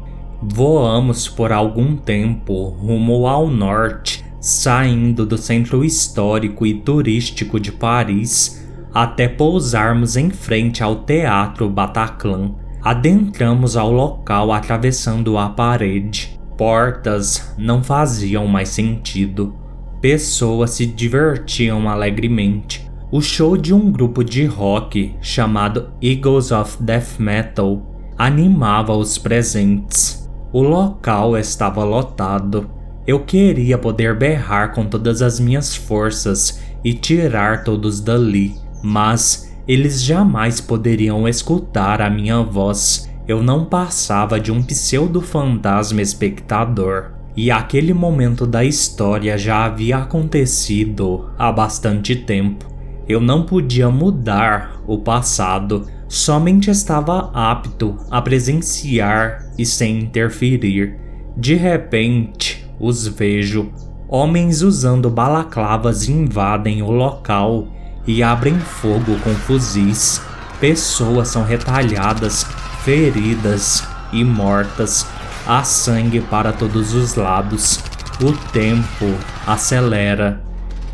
Voamos 0.43 1.29
por 1.29 1.53
algum 1.53 1.95
tempo 1.97 2.69
rumo 2.69 3.27
ao 3.27 3.49
norte 3.49 4.22
saindo 4.43 5.25
do 5.25 5.39
centro 5.39 5.85
histórico 5.85 6.67
e 6.67 6.75
turístico 6.75 7.61
de 7.61 7.71
Paris 7.71 8.61
até 8.93 9.29
pousarmos 9.29 10.17
em 10.17 10.31
frente 10.31 10.83
ao 10.83 10.97
Teatro 11.05 11.71
Bataclan. 11.71 12.57
Adentramos 12.83 13.77
ao 13.77 13.93
local 13.93 14.51
atravessando 14.51 15.39
a 15.39 15.49
parede. 15.49 16.41
Portas 16.59 17.55
não 17.57 17.85
faziam 17.85 18.49
mais 18.49 18.71
sentido. 18.71 19.55
Pessoas 20.01 20.73
se 20.73 20.87
divertiam 20.87 21.89
alegremente. 21.89 22.91
O 23.13 23.21
show 23.21 23.57
de 23.57 23.73
um 23.73 23.93
grupo 23.93 24.25
de 24.25 24.45
rock 24.45 25.15
chamado 25.21 25.93
Eagles 26.03 26.51
of 26.51 26.83
Death 26.83 27.21
Metal 27.21 27.81
animava 28.19 28.93
os 28.93 29.17
presentes. 29.19 30.29
O 30.53 30.63
local 30.63 31.39
estava 31.39 31.85
lotado 31.85 32.82
eu 33.07 33.21
queria 33.21 33.77
poder 33.77 34.17
berrar 34.17 34.73
com 34.73 34.87
todas 34.87 35.23
as 35.23 35.41
minhas 35.41 35.75
forças 35.75 36.61
e 36.85 36.95
tirar 36.95 37.65
todos 37.65 38.01
dali, 38.01 38.55
mas 38.83 39.53
eles 39.67 40.03
jamais 40.03 40.61
poderiam 40.61 41.27
escutar 41.29 42.01
a 42.01 42.11
minha 42.11 42.43
voz. 42.43 43.11
Eu 43.27 43.43
não 43.43 43.65
passava 43.65 44.39
de 44.39 44.51
um 44.51 44.63
pseudo-fantasma 44.63 46.03
espectador. 46.03 47.13
E 47.35 47.51
aquele 47.51 47.95
momento 47.95 48.47
da 48.47 48.63
história 48.63 49.39
já 49.39 49.65
havia 49.65 49.99
acontecido 49.99 51.31
há 51.39 51.51
bastante 51.51 52.15
tempo. 52.15 52.67
Eu 53.09 53.21
não 53.21 53.45
podia 53.47 53.89
mudar 53.89 54.83
o 54.87 54.99
passado, 54.99 55.87
somente 56.09 56.71
estava 56.71 57.31
apto 57.33 57.97
a 58.11 58.21
presenciar 58.21 59.51
e 59.59 59.65
sem 59.65 60.01
interferir. 60.01 60.99
De 61.35 61.55
repente, 61.55 62.62
os 62.83 63.07
vejo. 63.07 63.71
Homens 64.09 64.61
usando 64.61 65.09
balaclavas 65.09 66.09
invadem 66.09 66.83
o 66.83 66.91
local 66.91 67.69
e 68.07 68.23
abrem 68.23 68.59
fogo 68.59 69.17
com 69.21 69.31
fuzis. 69.31 70.21
Pessoas 70.61 71.29
são 71.29 71.45
retalhadas, 71.45 72.45
feridas 72.85 73.85
e 74.12 74.25
mortas. 74.25 75.07
Há 75.47 75.62
sangue 75.62 76.21
para 76.21 76.53
todos 76.53 76.93
os 76.93 77.15
lados. 77.15 77.79
O 78.21 78.33
tempo 78.51 79.17
acelera. 79.47 80.43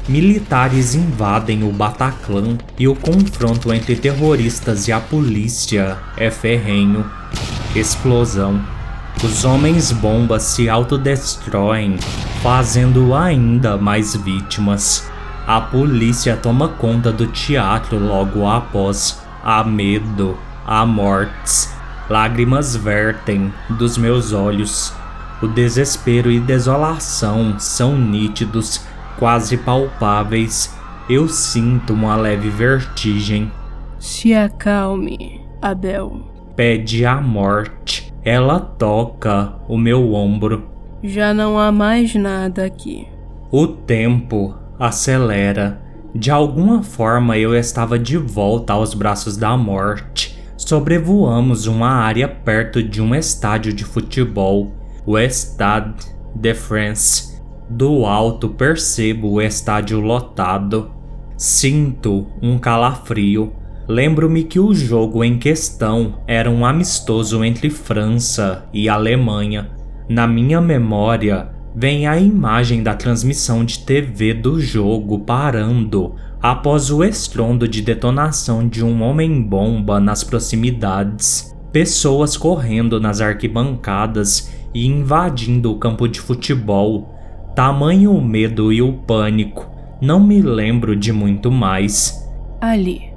Militares 0.06 0.94
invadem 0.94 1.62
o 1.64 1.72
Bataclan 1.72 2.56
e 2.78 2.86
o 2.86 2.94
confronto 2.94 3.72
entre 3.72 3.96
terroristas 3.96 4.88
e 4.88 4.92
a 4.92 5.00
polícia 5.00 5.98
é 6.16 6.30
ferrenho. 6.30 7.04
Explosão. 7.74 8.77
Os 9.22 9.44
homens-bombas 9.44 10.44
se 10.44 10.68
autodestroem, 10.68 11.96
fazendo 12.40 13.12
ainda 13.16 13.76
mais 13.76 14.14
vítimas. 14.14 15.10
A 15.44 15.60
polícia 15.60 16.36
toma 16.36 16.68
conta 16.68 17.10
do 17.10 17.26
teatro 17.26 17.98
logo 17.98 18.46
após. 18.46 19.20
Há 19.42 19.64
medo, 19.64 20.38
há 20.64 20.86
mortes. 20.86 21.74
Lágrimas 22.08 22.76
vertem 22.76 23.52
dos 23.70 23.98
meus 23.98 24.32
olhos. 24.32 24.92
O 25.42 25.48
desespero 25.48 26.30
e 26.30 26.38
desolação 26.38 27.58
são 27.58 27.98
nítidos, 27.98 28.86
quase 29.18 29.56
palpáveis. 29.56 30.72
Eu 31.10 31.28
sinto 31.28 31.92
uma 31.92 32.14
leve 32.14 32.50
vertigem. 32.50 33.50
Se 33.98 34.32
acalme, 34.32 35.40
Abel. 35.60 36.20
Pede 36.54 37.04
a 37.04 37.20
morte. 37.20 37.97
Ela 38.24 38.60
toca 38.60 39.54
o 39.68 39.78
meu 39.78 40.12
ombro. 40.12 40.68
Já 41.02 41.32
não 41.32 41.58
há 41.58 41.70
mais 41.70 42.14
nada 42.14 42.64
aqui. 42.64 43.06
O 43.50 43.66
tempo 43.66 44.54
acelera. 44.78 45.80
De 46.14 46.30
alguma 46.30 46.82
forma 46.82 47.38
eu 47.38 47.54
estava 47.54 47.98
de 47.98 48.16
volta 48.16 48.72
aos 48.72 48.94
braços 48.94 49.36
da 49.36 49.56
morte. 49.56 50.38
Sobrevoamos 50.56 51.66
uma 51.66 51.90
área 51.90 52.28
perto 52.28 52.82
de 52.82 53.00
um 53.00 53.14
estádio 53.14 53.72
de 53.72 53.84
futebol, 53.84 54.72
o 55.06 55.18
Stade 55.18 56.06
de 56.34 56.54
France. 56.54 57.40
Do 57.70 58.04
alto 58.04 58.48
percebo 58.48 59.32
o 59.32 59.40
estádio 59.40 60.00
lotado. 60.00 60.90
Sinto 61.36 62.26
um 62.42 62.58
calafrio 62.58 63.52
Lembro-me 63.88 64.44
que 64.44 64.60
o 64.60 64.74
jogo 64.74 65.24
em 65.24 65.38
questão 65.38 66.18
era 66.26 66.50
um 66.50 66.66
amistoso 66.66 67.42
entre 67.42 67.70
França 67.70 68.66
e 68.70 68.86
Alemanha. 68.86 69.70
Na 70.06 70.26
minha 70.26 70.60
memória, 70.60 71.48
vem 71.74 72.06
a 72.06 72.18
imagem 72.18 72.82
da 72.82 72.92
transmissão 72.92 73.64
de 73.64 73.78
TV 73.78 74.34
do 74.34 74.60
jogo 74.60 75.20
parando 75.20 76.14
após 76.42 76.90
o 76.90 77.02
estrondo 77.02 77.66
de 77.66 77.80
detonação 77.80 78.68
de 78.68 78.84
um 78.84 79.02
homem-bomba 79.02 79.98
nas 79.98 80.22
proximidades. 80.22 81.56
Pessoas 81.72 82.36
correndo 82.36 83.00
nas 83.00 83.22
arquibancadas 83.22 84.52
e 84.74 84.86
invadindo 84.86 85.72
o 85.72 85.78
campo 85.78 86.06
de 86.06 86.20
futebol. 86.20 87.14
Tamanho 87.56 88.12
o 88.12 88.22
medo 88.22 88.70
e 88.70 88.82
o 88.82 88.92
pânico. 88.92 89.66
Não 89.98 90.20
me 90.20 90.42
lembro 90.42 90.94
de 90.94 91.10
muito 91.10 91.50
mais. 91.50 92.28
Ali, 92.60 93.07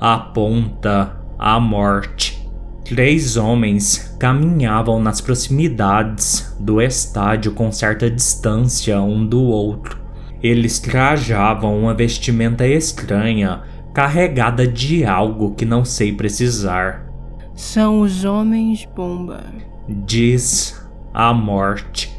aponta 0.00 1.14
à 1.38 1.60
morte. 1.60 2.40
Três 2.84 3.36
homens 3.36 4.16
caminhavam 4.18 5.00
nas 5.00 5.20
proximidades 5.20 6.56
do 6.58 6.80
estádio 6.80 7.52
com 7.52 7.70
certa 7.70 8.10
distância 8.10 9.00
um 9.00 9.24
do 9.24 9.42
outro. 9.42 10.00
Eles 10.42 10.80
trajavam 10.80 11.78
uma 11.78 11.92
vestimenta 11.92 12.66
estranha, 12.66 13.62
carregada 13.92 14.66
de 14.66 15.04
algo 15.04 15.54
que 15.54 15.66
não 15.66 15.84
sei 15.84 16.12
precisar. 16.12 17.06
São 17.54 18.00
os 18.00 18.24
homens 18.24 18.88
bomba. 18.96 19.44
Diz 19.86 20.82
a 21.12 21.34
morte. 21.34 22.10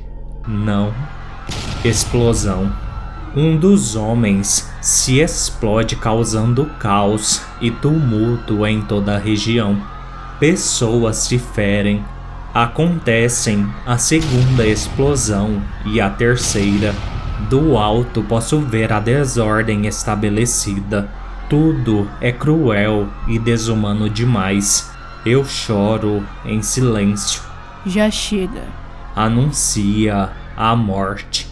Não. 0.48 0.94
Explosão. 1.84 2.72
Um 3.34 3.56
dos 3.56 3.96
homens 3.96 4.70
se 4.82 5.20
explode 5.20 5.96
causando 5.96 6.66
caos 6.78 7.42
e 7.62 7.72
tumulto 7.72 8.66
em 8.66 8.82
toda 8.82 9.16
a 9.16 9.20
região. 9.20 9.82
Pessoas 10.38 11.16
se 11.18 11.40
ferem. 11.40 12.04
Acontecem 12.54 13.66
a 13.86 13.98
segunda 13.98 14.68
explosão 14.68 15.62
e 15.86 16.02
a 16.02 16.10
terceira. 16.10 16.94
Do 17.50 17.78
alto 17.78 18.22
posso 18.24 18.60
ver 18.60 18.92
a 18.92 19.00
desordem 19.00 19.88
estabelecida. 19.88 21.10
Tudo 21.50 22.10
é 22.20 22.34
cruel 22.34 23.08
e 23.28 23.40
desumano 23.40 24.10
demais. 24.10 24.92
Eu 25.26 25.46
choro 25.46 26.22
em 26.44 26.62
silêncio. 26.62 27.42
Já 27.86 28.12
chega. 28.12 28.64
Anuncia 29.16 30.32
a 30.58 30.76
morte. 30.76 31.51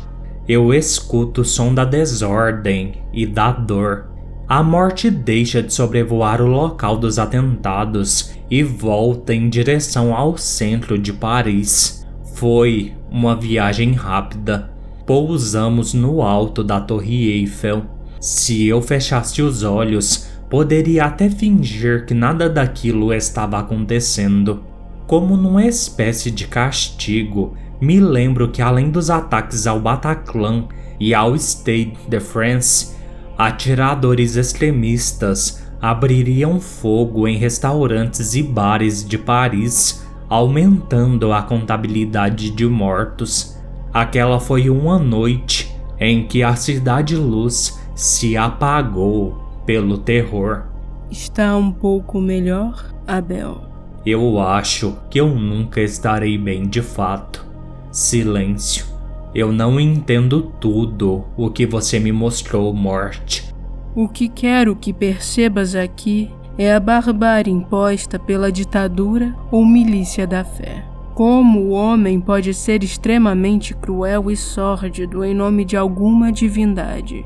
Eu 0.50 0.74
escuto 0.74 1.42
o 1.42 1.46
som 1.46 1.76
da 1.76 1.86
desordem 1.86 3.04
e 3.14 3.28
da 3.28 3.52
dor. 3.52 4.08
A 4.48 4.64
morte 4.64 5.12
deixa 5.12 5.62
de 5.62 5.72
sobrevoar 5.72 6.42
o 6.42 6.48
local 6.48 6.98
dos 6.98 7.20
atentados 7.20 8.34
e 8.50 8.64
volta 8.64 9.32
em 9.32 9.48
direção 9.48 10.12
ao 10.12 10.40
centro 10.40 10.98
de 10.98 11.14
Paris. 11.14 12.04
Foi 12.34 12.94
uma 13.12 13.36
viagem 13.36 13.94
rápida. 13.94 14.72
Pousamos 15.06 15.94
no 15.94 16.24
alto 16.24 16.64
da 16.64 16.82
Torre 16.82 17.30
Eiffel. 17.30 17.84
Se 18.20 18.66
eu 18.66 18.82
fechasse 18.82 19.44
os 19.44 19.62
olhos, 19.62 20.32
poderia 20.50 21.06
até 21.06 21.30
fingir 21.30 22.08
que 22.08 22.16
nada 22.16 22.50
daquilo 22.50 23.14
estava 23.14 23.60
acontecendo. 23.60 24.64
Como 25.06 25.38
numa 25.38 25.68
espécie 25.68 26.32
de 26.32 26.48
castigo, 26.48 27.56
me 27.82 28.00
lembro 28.00 28.50
que 28.50 28.62
além 28.62 28.90
dos 28.90 29.10
ataques 29.10 29.66
ao 29.66 29.80
Bataclan 29.80 30.68
e 31.00 31.14
ao 31.14 31.36
Stade 31.36 31.98
de 32.08 32.20
France, 32.20 32.96
atiradores 33.38 34.36
extremistas 34.36 35.64
abririam 35.82 36.60
fogo 36.60 37.28
em 37.28 37.38
restaurantes 37.38 38.36
e 38.36 38.44
bares 38.44 39.08
de 39.08 39.18
Paris, 39.18 40.06
aumentando 40.28 41.32
a 41.32 41.42
contabilidade 41.42 42.52
de 42.52 42.66
mortos. 42.68 43.58
Aquela 43.94 44.40
foi 44.40 44.70
uma 44.70 45.00
noite 45.00 45.74
em 46.00 46.28
que 46.28 46.44
a 46.44 46.56
cidade 46.56 47.16
luz 47.16 47.80
se 47.96 48.36
apagou 48.36 49.38
pelo 49.66 49.98
terror. 49.98 50.64
Está 51.10 51.56
um 51.56 51.72
pouco 51.72 52.20
melhor, 52.20 52.94
Abel? 53.08 53.64
Eu 54.06 54.40
acho 54.40 54.98
que 55.10 55.20
eu 55.20 55.28
nunca 55.28 55.82
estarei 55.82 56.38
bem 56.38 56.68
de 56.68 56.82
fato. 56.82 57.49
Silêncio. 57.92 58.86
Eu 59.34 59.52
não 59.52 59.80
entendo 59.80 60.42
tudo 60.60 61.26
o 61.38 61.50
que 61.50 61.66
você 61.66 62.00
me 62.00 62.12
mostrou, 62.12 62.74
Morte. 62.74 63.54
O 63.96 64.08
que 64.08 64.28
quero 64.28 64.76
que 64.76 64.94
percebas 64.94 65.76
aqui 65.76 66.32
é 66.58 66.74
a 66.74 66.80
barbárie 66.80 67.54
imposta 67.54 68.20
pela 68.20 68.52
ditadura 68.52 69.36
ou 69.52 69.66
milícia 69.66 70.28
da 70.28 70.44
fé. 70.44 70.84
Como 71.16 71.60
o 71.60 71.70
homem 71.72 72.20
pode 72.20 72.54
ser 72.54 72.84
extremamente 72.84 73.74
cruel 73.74 74.32
e 74.32 74.38
sórdido 74.38 75.24
em 75.24 75.34
nome 75.34 75.66
de 75.66 75.76
alguma 75.76 76.32
divindade? 76.32 77.26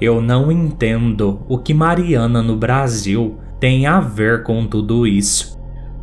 Eu 0.00 0.20
não 0.20 0.50
entendo 0.50 1.40
o 1.48 1.58
que 1.58 1.74
Mariana 1.74 2.42
no 2.42 2.56
Brasil 2.56 3.36
tem 3.58 3.86
a 3.86 4.00
ver 4.00 4.42
com 4.42 4.66
tudo 4.66 5.06
isso. 5.06 5.58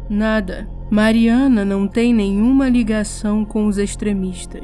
Nada. 0.10 0.68
Mariana 0.90 1.66
não 1.66 1.88
tem 1.88 2.14
nenhuma 2.14 2.70
ligação 2.70 3.44
com 3.44 3.66
os 3.66 3.78
extremistas. 3.80 4.64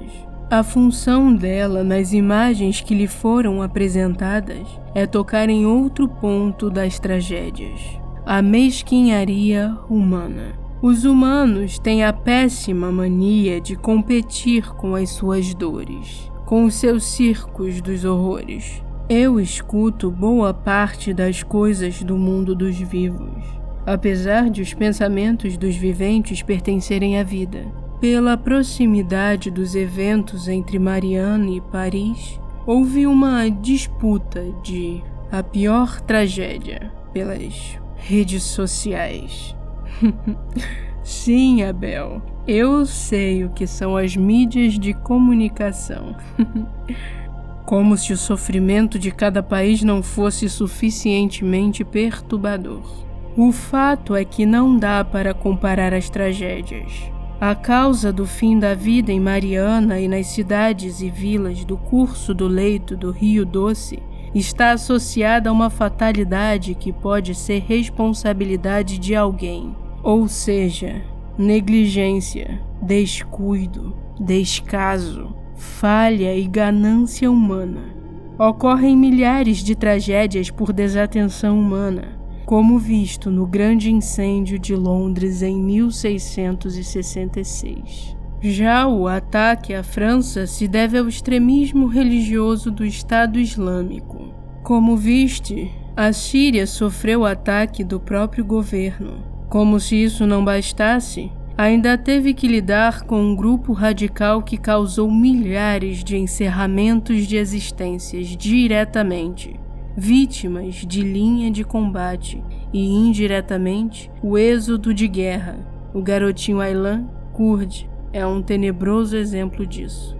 A 0.51 0.63
função 0.63 1.34
dela 1.34 1.84
nas 1.84 2.13
imagens 2.13 2.79
que 2.79 2.93
lhe 2.93 3.07
foram 3.07 3.62
apresentadas 3.62 4.67
é 4.93 5.07
tocar 5.07 5.49
em 5.49 5.65
outro 5.65 6.07
ponto 6.07 6.69
das 6.69 6.99
tragédias: 6.99 7.81
a 8.25 8.41
mesquinharia 8.41 9.75
humana. 9.89 10.53
Os 10.81 11.05
humanos 11.05 11.79
têm 11.79 12.03
a 12.03 12.13
péssima 12.13 12.91
mania 12.91 13.60
de 13.60 13.75
competir 13.75 14.67
com 14.73 14.93
as 14.93 15.10
suas 15.10 15.53
dores, 15.53 16.31
com 16.45 16.65
os 16.65 16.75
seus 16.75 17.03
circos 17.03 17.81
dos 17.81 18.05
horrores. 18.05 18.84
Eu 19.10 19.39
escuto 19.39 20.12
boa 20.12 20.53
parte 20.53 21.13
das 21.13 21.43
coisas 21.43 22.03
do 22.03 22.17
mundo 22.17 22.55
dos 22.55 22.77
vivos, 22.77 23.61
apesar 23.86 24.50
de 24.50 24.62
os 24.62 24.74
pensamentos 24.74 25.58
dos 25.58 25.76
viventes 25.76 26.41
pertencerem 26.41 27.20
à 27.20 27.24
vida. 27.24 27.65
Pela 28.00 28.36
proximidade 28.36 29.52
dos 29.52 29.76
eventos 29.76 30.48
entre 30.48 30.80
Mariana 30.80 31.50
e 31.52 31.62
Paris, 31.62 32.39
houve 32.65 33.06
uma 33.06 33.48
disputa 33.50 34.44
de 34.63 35.04
a 35.32 35.41
pior 35.41 36.02
tragédia 36.02 36.91
pelas 37.13 37.78
redes 37.96 38.44
sociais. 38.44 39.56
Sim, 41.04 41.63
Abel, 41.63 42.22
eu 42.48 42.86
sei 42.86 43.44
o 43.44 43.50
que 43.50 43.65
são 43.67 43.96
as 43.96 44.15
mídias 44.15 44.78
de 44.80 44.94
comunicação. 44.94 46.15
Como 47.65 47.96
se 47.98 48.12
o 48.12 48.17
sofrimento 48.17 49.00
de 49.00 49.12
cada 49.12 49.41
país 49.41 49.82
não 49.84 50.04
fosse 50.04 50.50
suficientemente 50.50 51.84
perturbador. 51.84 53.11
O 53.38 53.54
fato 53.54 54.13
é 54.13 54.26
que 54.26 54.46
não 54.46 54.78
dá 54.78 55.06
para 55.06 55.34
comparar 55.34 55.94
as 55.94 56.10
tragédias. 56.10 56.91
A 57.39 57.56
causa 57.56 58.12
do 58.12 58.26
fim 58.28 58.60
da 58.60 58.74
vida 58.74 59.10
em 59.10 59.22
Mariana 59.22 60.02
e 60.02 60.08
nas 60.08 60.28
cidades 60.28 61.02
e 61.02 61.10
vilas 61.10 61.63
do 61.63 61.78
curso 61.78 62.34
do 62.34 62.46
leito 62.46 62.96
do 62.96 63.10
Rio 63.10 63.46
Doce 63.46 64.04
está 64.36 64.72
associada 64.72 65.50
a 65.50 65.54
uma 65.54 65.70
fatalidade 65.70 66.76
que 66.76 66.91
pode 66.91 67.34
ser 67.34 67.60
responsabilidade 67.60 69.00
de 69.00 69.15
alguém, 69.15 69.76
ou 70.04 70.28
seja, 70.28 71.02
negligência, 71.38 72.62
descuido, 72.82 73.96
descaso, 74.20 75.34
falha 75.56 76.36
e 76.36 76.46
ganância 76.46 77.32
humana. 77.32 77.96
Ocorrem 78.38 78.96
milhares 78.98 79.60
de 79.60 79.74
tragédias 79.74 80.50
por 80.50 80.74
desatenção 80.74 81.58
humana 81.58 82.20
como 82.52 82.78
visto 82.78 83.32
no 83.32 83.48
grande 83.48 83.90
incêndio 83.90 84.60
de 84.60 84.76
Londres 84.76 85.42
em 85.42 85.58
1666. 85.58 88.18
Já 88.42 88.86
o 88.86 89.08
ataque 89.08 89.74
à 89.74 89.82
França 89.82 90.46
se 90.46 90.68
deve 90.68 90.98
ao 90.98 91.08
extremismo 91.08 91.88
religioso 91.88 92.70
do 92.70 92.84
Estado 92.84 93.40
Islâmico. 93.40 94.34
Como 94.64 94.98
viste, 94.98 95.72
a 95.96 96.12
Síria 96.12 96.68
sofreu 96.68 97.24
ataque 97.24 97.86
do 97.86 98.02
próprio 98.02 98.44
governo. 98.44 99.24
Como 99.48 99.80
se 99.80 100.04
isso 100.04 100.28
não 100.28 100.44
bastasse, 100.44 101.32
ainda 101.58 101.98
teve 101.98 102.34
que 102.34 102.50
lidar 102.50 103.04
com 103.04 103.22
um 103.22 103.34
grupo 103.34 103.72
radical 103.72 104.42
que 104.42 104.58
causou 104.58 105.10
milhares 105.10 106.04
de 106.04 106.18
encerramentos 106.18 107.28
de 107.28 107.38
existências 107.38 108.36
diretamente 108.36 109.58
vítimas 109.95 110.75
de 110.75 111.01
linha 111.01 111.51
de 111.51 111.63
combate 111.63 112.43
e, 112.73 112.86
indiretamente, 112.86 114.12
o 114.21 114.38
êxodo 114.38 114.93
de 114.93 115.08
guerra. 115.08 115.60
O 115.93 116.01
garotinho 116.01 116.60
Aylan 116.60 117.06
Kurd 117.34 117.89
é 118.13 118.25
um 118.25 118.41
tenebroso 118.41 119.15
exemplo 119.15 119.65
disso. 119.65 120.17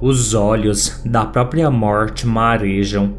Os 0.00 0.34
olhos 0.34 1.00
da 1.04 1.24
própria 1.24 1.70
morte 1.70 2.26
marejam. 2.26 3.14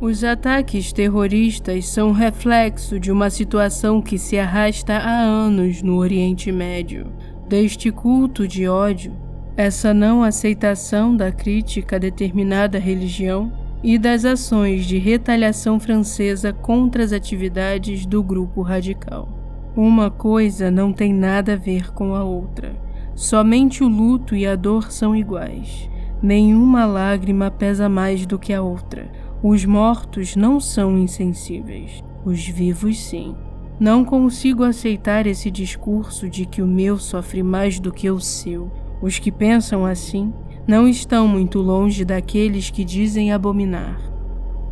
Os 0.00 0.24
ataques 0.24 0.92
terroristas 0.92 1.86
são 1.88 2.12
reflexo 2.12 3.00
de 3.00 3.10
uma 3.10 3.30
situação 3.30 4.00
que 4.00 4.18
se 4.18 4.38
arrasta 4.38 4.94
há 4.94 5.20
anos 5.22 5.82
no 5.82 5.96
Oriente 5.96 6.52
Médio. 6.52 7.06
Deste 7.48 7.90
culto 7.90 8.46
de 8.46 8.68
ódio, 8.68 9.12
essa 9.56 9.94
não 9.94 10.22
aceitação 10.22 11.16
da 11.16 11.32
crítica 11.32 11.96
a 11.96 11.98
determinada 11.98 12.78
religião 12.78 13.65
e 13.82 13.98
das 13.98 14.24
ações 14.24 14.84
de 14.84 14.98
retaliação 14.98 15.78
francesa 15.78 16.52
contra 16.52 17.04
as 17.04 17.12
atividades 17.12 18.06
do 18.06 18.22
grupo 18.22 18.62
radical. 18.62 19.28
Uma 19.76 20.10
coisa 20.10 20.70
não 20.70 20.92
tem 20.92 21.12
nada 21.12 21.52
a 21.52 21.56
ver 21.56 21.92
com 21.92 22.14
a 22.14 22.24
outra. 22.24 22.74
Somente 23.14 23.84
o 23.84 23.88
luto 23.88 24.34
e 24.34 24.46
a 24.46 24.56
dor 24.56 24.90
são 24.90 25.14
iguais. 25.14 25.90
Nenhuma 26.22 26.86
lágrima 26.86 27.50
pesa 27.50 27.88
mais 27.88 28.24
do 28.26 28.38
que 28.38 28.52
a 28.52 28.62
outra. 28.62 29.10
Os 29.42 29.64
mortos 29.64 30.34
não 30.34 30.58
são 30.58 30.98
insensíveis, 30.98 32.02
os 32.24 32.46
vivos 32.46 32.98
sim. 32.98 33.36
Não 33.78 34.02
consigo 34.02 34.64
aceitar 34.64 35.26
esse 35.26 35.50
discurso 35.50 36.30
de 36.30 36.46
que 36.46 36.62
o 36.62 36.66
meu 36.66 36.96
sofre 36.96 37.42
mais 37.42 37.78
do 37.78 37.92
que 37.92 38.10
o 38.10 38.18
seu. 38.18 38.70
Os 39.02 39.18
que 39.18 39.30
pensam 39.30 39.84
assim 39.84 40.32
não 40.66 40.88
estão 40.88 41.28
muito 41.28 41.60
longe 41.60 42.04
daqueles 42.04 42.70
que 42.70 42.84
dizem 42.84 43.32
abominar. 43.32 44.00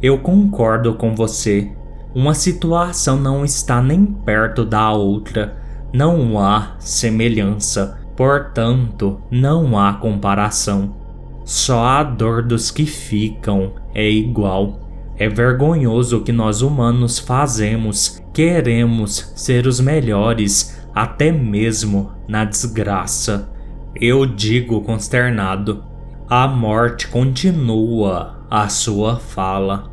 Eu 0.02 0.18
concordo 0.18 0.94
com 0.94 1.14
você. 1.14 1.70
Uma 2.14 2.34
situação 2.34 3.16
não 3.16 3.44
está 3.44 3.80
nem 3.80 4.04
perto 4.04 4.64
da 4.64 4.92
outra. 4.92 5.56
Não 5.92 6.38
há 6.38 6.74
semelhança. 6.78 8.00
Portanto, 8.16 9.20
não 9.30 9.78
há 9.78 9.94
comparação. 9.94 10.96
Só 11.44 11.84
a 11.84 12.02
dor 12.02 12.42
dos 12.42 12.70
que 12.70 12.86
ficam 12.86 13.72
é 13.94 14.08
igual. 14.08 14.80
É 15.16 15.28
vergonhoso 15.28 16.18
o 16.18 16.22
que 16.22 16.32
nós 16.32 16.60
humanos 16.60 17.18
fazemos. 17.18 18.20
Queremos 18.32 19.32
ser 19.36 19.66
os 19.66 19.78
melhores, 19.78 20.76
até 20.92 21.30
mesmo 21.30 22.10
na 22.26 22.44
desgraça. 22.44 23.53
Eu 24.00 24.26
digo 24.26 24.80
consternado. 24.80 25.84
A 26.28 26.48
morte 26.48 27.06
continua 27.06 28.44
a 28.50 28.68
sua 28.68 29.20
fala. 29.20 29.88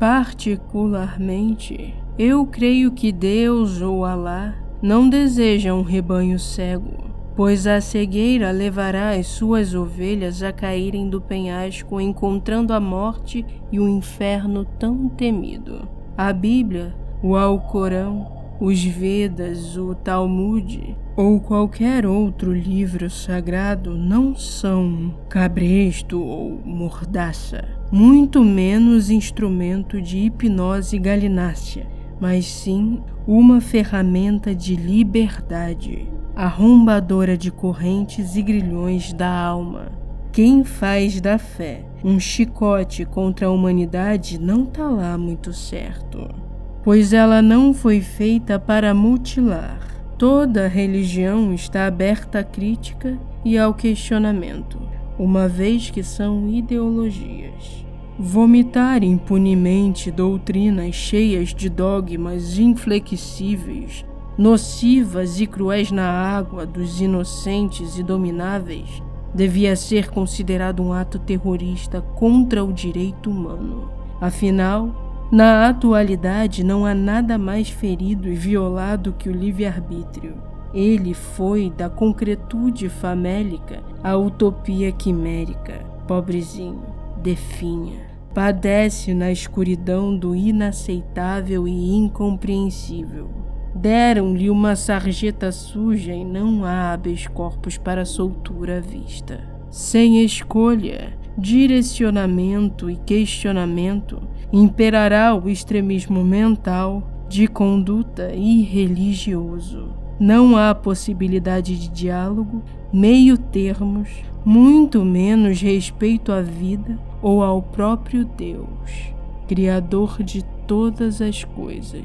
Particularmente, 0.00 1.94
eu 2.18 2.46
creio 2.46 2.92
que 2.92 3.12
Deus 3.12 3.82
ou 3.82 4.06
Alá 4.06 4.54
não 4.80 5.06
deseja 5.06 5.74
um 5.74 5.82
rebanho 5.82 6.38
cego, 6.38 7.10
pois 7.36 7.66
a 7.66 7.78
cegueira 7.78 8.50
levará 8.50 9.10
as 9.10 9.26
suas 9.26 9.74
ovelhas 9.74 10.42
a 10.42 10.50
caírem 10.50 11.10
do 11.10 11.20
penhasco, 11.20 12.00
encontrando 12.00 12.72
a 12.72 12.80
morte 12.80 13.44
e 13.70 13.78
o 13.78 13.86
inferno 13.86 14.64
tão 14.64 15.10
temido. 15.10 15.86
A 16.16 16.32
Bíblia, 16.32 16.96
o 17.22 17.36
Alcorão, 17.36 18.32
os 18.58 18.82
Vedas, 18.82 19.76
o 19.76 19.94
Talmud 19.94 20.96
ou 21.16 21.40
qualquer 21.40 22.04
outro 22.04 22.52
livro 22.52 23.08
sagrado 23.08 23.96
não 23.96 24.34
são 24.34 25.14
cabresto 25.28 26.22
ou 26.22 26.60
mordaça, 26.64 27.64
muito 27.90 28.44
menos 28.44 29.08
instrumento 29.08 30.00
de 30.00 30.18
hipnose 30.18 30.98
galinácea, 30.98 31.86
mas 32.20 32.44
sim 32.46 33.02
uma 33.26 33.60
ferramenta 33.60 34.54
de 34.54 34.76
liberdade, 34.76 36.06
arrombadora 36.34 37.36
de 37.36 37.50
correntes 37.50 38.36
e 38.36 38.42
grilhões 38.42 39.12
da 39.12 39.30
alma. 39.30 39.92
Quem 40.32 40.62
faz 40.64 41.20
da 41.20 41.38
fé 41.38 41.82
um 42.04 42.20
chicote 42.20 43.06
contra 43.06 43.46
a 43.46 43.50
humanidade 43.50 44.38
não 44.38 44.66
tá 44.66 44.86
lá 44.88 45.16
muito 45.16 45.52
certo 45.52 46.46
pois 46.86 47.12
ela 47.12 47.42
não 47.42 47.74
foi 47.74 48.00
feita 48.00 48.60
para 48.60 48.94
mutilar. 48.94 49.95
Toda 50.18 50.66
religião 50.66 51.52
está 51.52 51.86
aberta 51.86 52.38
à 52.38 52.44
crítica 52.44 53.18
e 53.44 53.58
ao 53.58 53.74
questionamento, 53.74 54.80
uma 55.18 55.46
vez 55.46 55.90
que 55.90 56.02
são 56.02 56.48
ideologias. 56.48 57.84
Vomitar 58.18 59.04
impunemente 59.04 60.10
doutrinas 60.10 60.94
cheias 60.94 61.50
de 61.50 61.68
dogmas 61.68 62.58
inflexíveis, 62.58 64.06
nocivas 64.38 65.38
e 65.38 65.46
cruéis 65.46 65.90
na 65.92 66.08
água 66.08 66.64
dos 66.64 66.98
inocentes 66.98 67.98
e 67.98 68.02
domináveis, 68.02 69.02
devia 69.34 69.76
ser 69.76 70.08
considerado 70.08 70.82
um 70.82 70.94
ato 70.94 71.18
terrorista 71.18 72.00
contra 72.00 72.64
o 72.64 72.72
direito 72.72 73.30
humano. 73.30 73.90
Afinal, 74.18 75.05
na 75.30 75.68
atualidade 75.68 76.62
não 76.64 76.86
há 76.86 76.94
nada 76.94 77.36
mais 77.36 77.68
ferido 77.68 78.28
e 78.28 78.34
violado 78.34 79.12
que 79.12 79.28
o 79.28 79.32
livre-arbítrio. 79.32 80.34
Ele 80.72 81.14
foi 81.14 81.70
da 81.70 81.88
concretude 81.88 82.88
famélica 82.88 83.82
à 84.02 84.16
utopia 84.16 84.92
quimérica. 84.92 85.84
Pobrezinho, 86.06 86.82
definha 87.22 88.16
padece 88.36 89.14
na 89.14 89.32
escuridão 89.32 90.14
do 90.14 90.36
inaceitável 90.36 91.66
e 91.66 91.94
incompreensível. 91.94 93.30
Deram-lhe 93.74 94.50
uma 94.50 94.76
sarjeta 94.76 95.50
suja 95.50 96.12
e 96.12 96.22
não 96.22 96.62
há 96.62 96.92
habeas 96.92 97.26
corpus 97.26 97.78
para 97.78 98.04
soltura 98.04 98.76
à 98.76 98.80
vista. 98.82 99.40
Sem 99.70 100.22
escolha, 100.22 101.16
direcionamento 101.38 102.90
e 102.90 102.96
questionamento, 102.96 104.20
imperará 104.52 105.34
o 105.34 105.48
extremismo 105.48 106.24
mental, 106.24 107.02
de 107.28 107.46
conduta 107.48 108.32
e 108.34 108.62
religioso. 108.62 109.88
Não 110.18 110.56
há 110.56 110.74
possibilidade 110.74 111.78
de 111.78 111.88
diálogo, 111.88 112.62
meio 112.92 113.36
termos, 113.36 114.08
muito 114.44 115.04
menos 115.04 115.60
respeito 115.60 116.32
à 116.32 116.40
vida 116.40 116.98
ou 117.20 117.42
ao 117.42 117.60
próprio 117.60 118.24
Deus, 118.24 119.12
Criador 119.48 120.22
de 120.22 120.42
todas 120.66 121.20
as 121.20 121.44
coisas. 121.44 122.04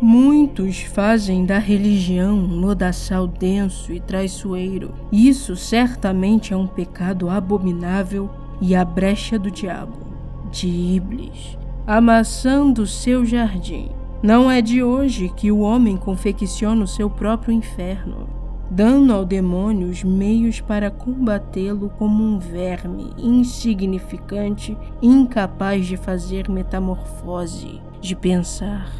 Muitos 0.00 0.82
fazem 0.82 1.46
da 1.46 1.58
religião 1.58 2.36
um 2.36 2.60
lodaçal 2.60 3.26
denso 3.26 3.92
e 3.92 3.98
traiçoeiro. 3.98 4.92
Isso 5.10 5.56
certamente 5.56 6.52
é 6.52 6.56
um 6.56 6.66
pecado 6.66 7.30
abominável 7.30 8.28
e 8.60 8.76
a 8.76 8.84
brecha 8.84 9.38
do 9.38 9.50
diabo, 9.50 9.96
de 10.50 10.68
Iblis, 10.68 11.56
amassando 11.86 12.86
seu 12.86 13.24
jardim. 13.24 13.90
Não 14.22 14.50
é 14.50 14.60
de 14.60 14.82
hoje 14.82 15.28
que 15.28 15.52
o 15.52 15.60
homem 15.60 15.96
confecciona 15.96 16.82
o 16.82 16.88
seu 16.88 17.08
próprio 17.08 17.52
inferno 17.52 18.36
dando 18.70 19.12
ao 19.12 19.24
demônio 19.24 19.88
os 19.88 20.02
meios 20.02 20.60
para 20.60 20.90
combatê-lo 20.90 21.90
como 21.98 22.22
um 22.22 22.38
verme 22.38 23.12
insignificante, 23.16 24.76
incapaz 25.00 25.86
de 25.86 25.96
fazer 25.96 26.48
metamorfose, 26.50 27.80
de 28.00 28.16
pensar, 28.16 28.90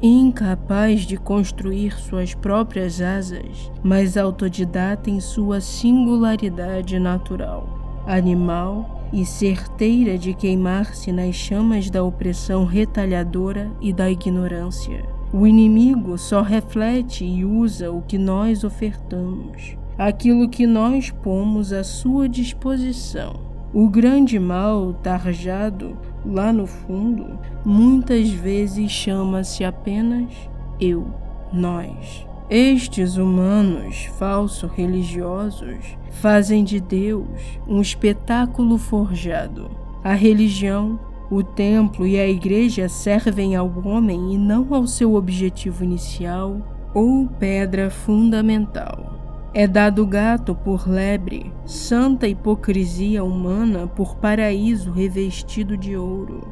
incapaz 0.00 1.00
de 1.02 1.16
construir 1.16 1.98
suas 1.98 2.34
próprias 2.34 3.00
asas, 3.00 3.70
mas 3.82 4.16
autodidata 4.16 5.10
em 5.10 5.20
sua 5.20 5.60
singularidade 5.60 6.98
natural, 6.98 8.04
animal 8.06 8.95
e 9.12 9.24
certeira 9.24 10.18
de 10.18 10.34
queimar-se 10.34 11.12
nas 11.12 11.34
chamas 11.34 11.90
da 11.90 12.02
opressão 12.02 12.64
retalhadora 12.64 13.70
e 13.80 13.92
da 13.92 14.10
ignorância. 14.10 15.04
O 15.32 15.46
inimigo 15.46 16.16
só 16.16 16.42
reflete 16.42 17.24
e 17.24 17.44
usa 17.44 17.90
o 17.90 18.02
que 18.02 18.16
nós 18.16 18.64
ofertamos, 18.64 19.76
aquilo 19.98 20.48
que 20.48 20.66
nós 20.66 21.10
pomos 21.10 21.72
à 21.72 21.82
sua 21.82 22.28
disposição. 22.28 23.34
O 23.74 23.88
grande 23.88 24.38
mal 24.38 24.94
tarjado 24.94 25.96
lá 26.24 26.52
no 26.52 26.66
fundo 26.66 27.38
muitas 27.64 28.30
vezes 28.30 28.90
chama-se 28.90 29.64
apenas 29.64 30.32
eu, 30.80 31.06
nós. 31.52 32.26
Estes 32.48 33.16
humanos 33.16 34.06
falso 34.18 34.66
religiosos 34.66 35.96
fazem 36.10 36.62
de 36.62 36.80
Deus 36.80 37.58
um 37.66 37.80
espetáculo 37.80 38.78
forjado. 38.78 39.70
A 40.04 40.14
religião 40.14 40.98
o 41.30 41.42
templo 41.42 42.06
e 42.06 42.18
a 42.18 42.28
igreja 42.28 42.88
servem 42.88 43.56
ao 43.56 43.72
homem 43.84 44.34
e 44.34 44.38
não 44.38 44.72
ao 44.72 44.86
seu 44.86 45.14
objetivo 45.14 45.82
inicial 45.82 46.60
ou 46.94 47.26
pedra 47.26 47.90
fundamental. 47.90 49.50
É 49.52 49.66
dado 49.66 50.06
gato 50.06 50.54
por 50.54 50.88
lebre, 50.88 51.52
santa 51.64 52.28
hipocrisia 52.28 53.24
humana 53.24 53.86
por 53.86 54.16
paraíso 54.16 54.92
revestido 54.92 55.76
de 55.76 55.96
ouro. 55.96 56.46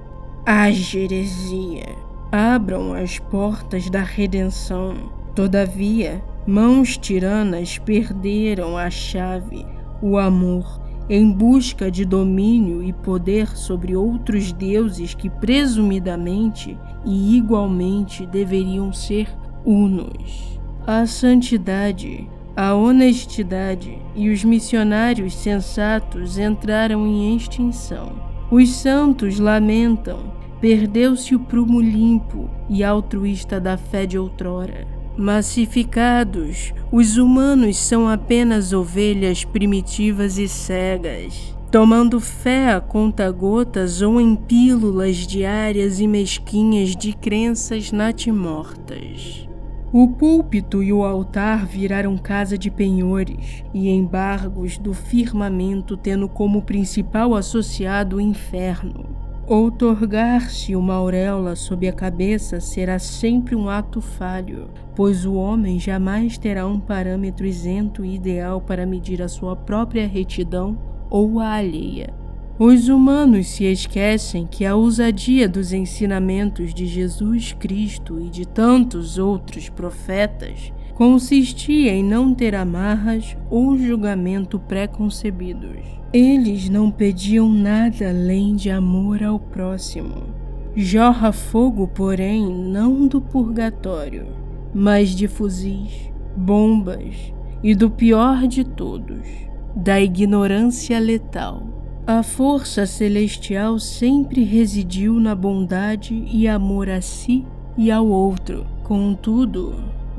A 0.45 0.69
heresia! 0.71 1.95
Abram 2.33 2.95
as 2.95 3.19
portas 3.19 3.89
da 3.89 4.03
redenção. 4.03 4.95
Todavia, 5.35 6.23
mãos 6.47 6.97
tiranas 6.97 7.77
perderam 7.77 8.79
a 8.79 8.89
chave, 8.89 9.67
o 10.01 10.17
amor, 10.17 10.81
em 11.11 11.29
busca 11.33 11.91
de 11.91 12.05
domínio 12.05 12.83
e 12.85 12.93
poder 12.93 13.49
sobre 13.57 13.97
outros 13.97 14.53
deuses 14.53 15.13
que 15.13 15.29
presumidamente 15.29 16.79
e 17.05 17.37
igualmente 17.37 18.25
deveriam 18.25 18.93
ser 18.93 19.29
unos. 19.65 20.61
A 20.87 21.05
santidade, 21.05 22.29
a 22.55 22.73
honestidade 22.75 23.99
e 24.15 24.31
os 24.31 24.45
missionários 24.45 25.35
sensatos 25.35 26.39
entraram 26.39 27.09
em 27.09 27.37
extinção. 27.37 28.13
Os 28.53 28.71
santos 28.71 29.41
lamentam, 29.41 30.33
perdeu-se 30.61 31.35
o 31.35 31.41
prumo 31.41 31.81
limpo 31.81 32.49
e 32.69 32.85
altruísta 32.85 33.61
da 33.61 33.77
fé 33.77 34.07
de 34.07 34.17
outrora. 34.17 34.94
Massificados, 35.17 36.75
os 36.91 37.17
humanos 37.17 37.77
são 37.77 38.09
apenas 38.09 38.73
ovelhas 38.73 39.45
primitivas 39.45 40.39
e 40.39 40.49
cegas, 40.49 41.57
tomando 41.71 42.19
fé 42.19 42.73
a 42.73 42.81
conta-gotas 42.81 44.03
ou 44.03 44.21
em 44.21 44.35
pílulas 44.35 45.19
diárias 45.19 46.01
e 46.01 46.09
mesquinhas 46.09 46.97
de 46.97 47.13
crenças 47.13 47.93
natimortas. 47.93 49.49
O 49.93 50.09
púlpito 50.09 50.83
e 50.83 50.93
o 50.93 51.05
altar 51.05 51.65
viraram 51.65 52.19
casa 52.19 52.59
de 52.59 52.69
penhores 52.69 53.63
e 53.73 53.89
embargos 53.89 54.77
do 54.77 54.93
firmamento, 54.93 55.97
tendo 55.97 56.29
como 56.29 56.63
principal 56.63 57.37
associado 57.37 58.17
o 58.17 58.21
inferno. 58.21 59.24
Outorgar-se 59.47 60.75
uma 60.75 60.95
auréola 60.95 61.55
sob 61.55 61.87
a 61.87 61.93
cabeça 61.93 62.61
será 62.61 62.99
sempre 62.99 63.55
um 63.55 63.69
ato 63.69 64.01
falho, 64.01 64.71
pois 64.97 65.27
o 65.27 65.35
homem 65.35 65.79
jamais 65.79 66.39
terá 66.39 66.67
um 66.67 66.81
parâmetro 66.81 67.45
isento 67.45 68.07
e 68.07 68.15
ideal 68.15 68.59
para 68.63 68.87
medir 68.87 69.21
a 69.21 69.29
sua 69.29 69.55
própria 69.55 70.09
retidão 70.09 70.79
ou 71.11 71.41
a 71.41 71.57
alheia. 71.57 72.15
Os 72.59 72.89
humanos 72.89 73.49
se 73.49 73.65
esquecem 73.65 74.47
que 74.47 74.65
a 74.65 74.75
ousadia 74.75 75.47
dos 75.47 75.75
ensinamentos 75.75 76.73
de 76.73 76.87
Jesus 76.87 77.53
Cristo 77.53 78.19
e 78.19 78.31
de 78.31 78.47
tantos 78.47 79.19
outros 79.19 79.69
profetas 79.69 80.73
consistia 80.95 81.93
em 81.93 82.05
não 82.05 82.33
ter 82.33 82.55
amarras 82.55 83.37
ou 83.51 83.77
julgamento 83.77 84.59
preconcebidos. 84.59 85.83
Eles 86.13 86.69
não 86.69 86.91
pediam 86.91 87.49
nada 87.49 88.09
além 88.09 88.55
de 88.55 88.71
amor 88.71 89.23
ao 89.23 89.39
próximo. 89.39 90.23
Jorra 90.77 91.33
fogo, 91.33 91.89
porém, 91.89 92.47
não 92.49 93.07
do 93.07 93.21
purgatório, 93.21 94.27
mas 94.73 95.11
de 95.11 95.27
fuzis, 95.27 96.13
bombas 96.37 97.33
e 97.63 97.75
do 97.75 97.91
pior 97.91 98.47
de 98.47 98.65
todos, 98.65 99.27
da 99.75 100.01
ignorância 100.01 100.99
letal. 100.99 101.63
A 102.07 102.23
força 102.23 102.87
celestial 102.87 103.79
sempre 103.79 104.45
residiu 104.45 105.15
na 105.15 105.35
bondade 105.35 106.25
e 106.31 106.47
amor 106.47 106.89
a 106.91 107.01
si 107.01 107.45
e 107.79 107.91
ao 107.91 108.07
outro. 108.07 108.67
Contudo, 108.83 109.75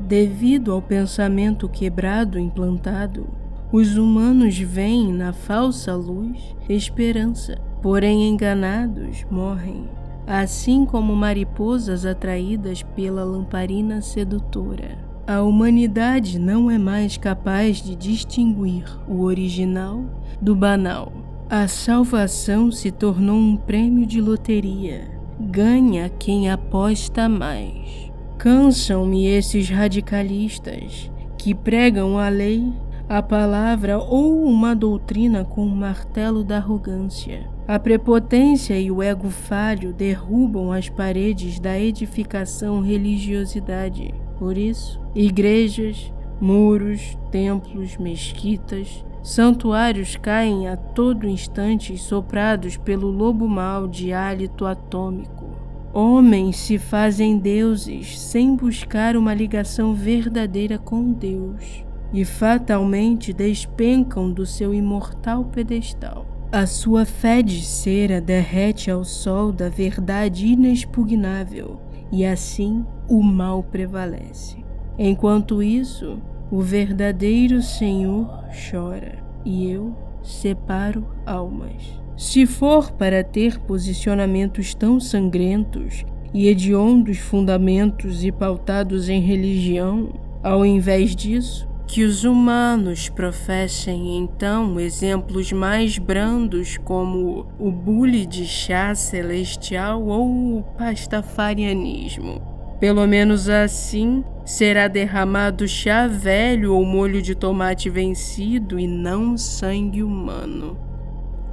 Devido 0.06 0.70
ao 0.70 0.80
pensamento 0.80 1.68
quebrado 1.68 2.38
implantado, 2.38 3.26
os 3.72 3.96
humanos 3.96 4.56
veem 4.56 5.12
na 5.12 5.32
falsa 5.32 5.96
luz 5.96 6.54
esperança, 6.68 7.58
porém 7.82 8.28
enganados 8.28 9.26
morrem, 9.28 9.88
assim 10.24 10.84
como 10.84 11.16
mariposas 11.16 12.06
atraídas 12.06 12.84
pela 12.84 13.24
lamparina 13.24 14.00
sedutora. 14.00 14.96
A 15.26 15.42
humanidade 15.42 16.38
não 16.38 16.70
é 16.70 16.78
mais 16.78 17.16
capaz 17.16 17.82
de 17.82 17.96
distinguir 17.96 18.84
o 19.08 19.22
original 19.22 20.04
do 20.40 20.54
banal. 20.54 21.12
A 21.50 21.66
salvação 21.66 22.70
se 22.70 22.92
tornou 22.92 23.36
um 23.36 23.56
prêmio 23.56 24.06
de 24.06 24.20
loteria. 24.20 25.10
Ganha 25.40 26.08
quem 26.08 26.48
aposta 26.48 27.28
mais. 27.28 28.06
Cansam-me 28.38 29.26
esses 29.26 29.70
radicalistas 29.70 31.10
que 31.38 31.54
pregam 31.54 32.18
a 32.18 32.28
lei, 32.28 32.72
a 33.08 33.22
palavra 33.22 33.98
ou 33.98 34.44
uma 34.44 34.74
doutrina 34.74 35.44
com 35.44 35.64
o 35.64 35.76
martelo 35.76 36.44
da 36.44 36.56
arrogância. 36.56 37.48
A 37.66 37.78
prepotência 37.78 38.78
e 38.78 38.90
o 38.90 39.02
ego 39.02 39.30
falho 39.30 39.92
derrubam 39.92 40.70
as 40.70 40.88
paredes 40.88 41.58
da 41.58 41.78
edificação 41.78 42.80
religiosidade. 42.80 44.14
Por 44.38 44.58
isso, 44.58 45.00
igrejas, 45.14 46.12
muros, 46.40 47.18
templos, 47.30 47.96
mesquitas, 47.96 49.04
santuários 49.22 50.14
caem 50.14 50.68
a 50.68 50.76
todo 50.76 51.26
instante 51.26 51.96
soprados 51.98 52.76
pelo 52.76 53.10
lobo 53.10 53.48
mau 53.48 53.88
de 53.88 54.12
hálito 54.12 54.66
atômico. 54.66 55.35
Homens 55.98 56.58
se 56.58 56.76
fazem 56.76 57.38
deuses 57.38 58.20
sem 58.20 58.54
buscar 58.54 59.16
uma 59.16 59.32
ligação 59.32 59.94
verdadeira 59.94 60.76
com 60.76 61.10
Deus 61.10 61.86
e 62.12 62.22
fatalmente 62.22 63.32
despencam 63.32 64.30
do 64.30 64.44
seu 64.44 64.74
imortal 64.74 65.46
pedestal. 65.46 66.26
A 66.52 66.66
sua 66.66 67.06
fé 67.06 67.40
de 67.40 67.62
cera 67.62 68.20
derrete 68.20 68.90
ao 68.90 69.04
sol 69.04 69.50
da 69.50 69.70
verdade 69.70 70.48
inexpugnável, 70.48 71.80
e 72.12 72.26
assim 72.26 72.84
o 73.08 73.22
mal 73.22 73.62
prevalece. 73.62 74.62
Enquanto 74.98 75.62
isso, 75.62 76.20
o 76.50 76.60
verdadeiro 76.60 77.62
Senhor 77.62 78.44
chora, 78.70 79.16
e 79.46 79.70
eu 79.70 79.96
separo 80.22 81.06
almas. 81.24 82.04
Se 82.16 82.46
for 82.46 82.92
para 82.92 83.22
ter 83.22 83.58
posicionamentos 83.60 84.74
tão 84.74 84.98
sangrentos 84.98 86.04
e 86.32 86.48
hediondos 86.48 87.18
fundamentos 87.18 88.24
e 88.24 88.32
pautados 88.32 89.10
em 89.10 89.20
religião, 89.20 90.14
ao 90.42 90.64
invés 90.64 91.14
disso, 91.14 91.68
que 91.86 92.04
os 92.04 92.24
humanos 92.24 93.08
professem 93.08 94.16
então 94.16 94.80
exemplos 94.80 95.52
mais 95.52 95.98
brandos 95.98 96.78
como 96.78 97.46
o 97.58 97.70
bule 97.70 98.24
de 98.24 98.46
chá 98.46 98.94
celestial 98.94 100.02
ou 100.06 100.58
o 100.58 100.62
pastafarianismo. 100.76 102.40
Pelo 102.80 103.06
menos 103.06 103.48
assim 103.48 104.24
será 104.44 104.88
derramado 104.88 105.68
chá 105.68 106.06
velho 106.06 106.74
ou 106.74 106.84
molho 106.84 107.20
de 107.20 107.34
tomate 107.34 107.88
vencido 107.88 108.78
e 108.80 108.86
não 108.86 109.36
sangue 109.36 110.02
humano. 110.02 110.85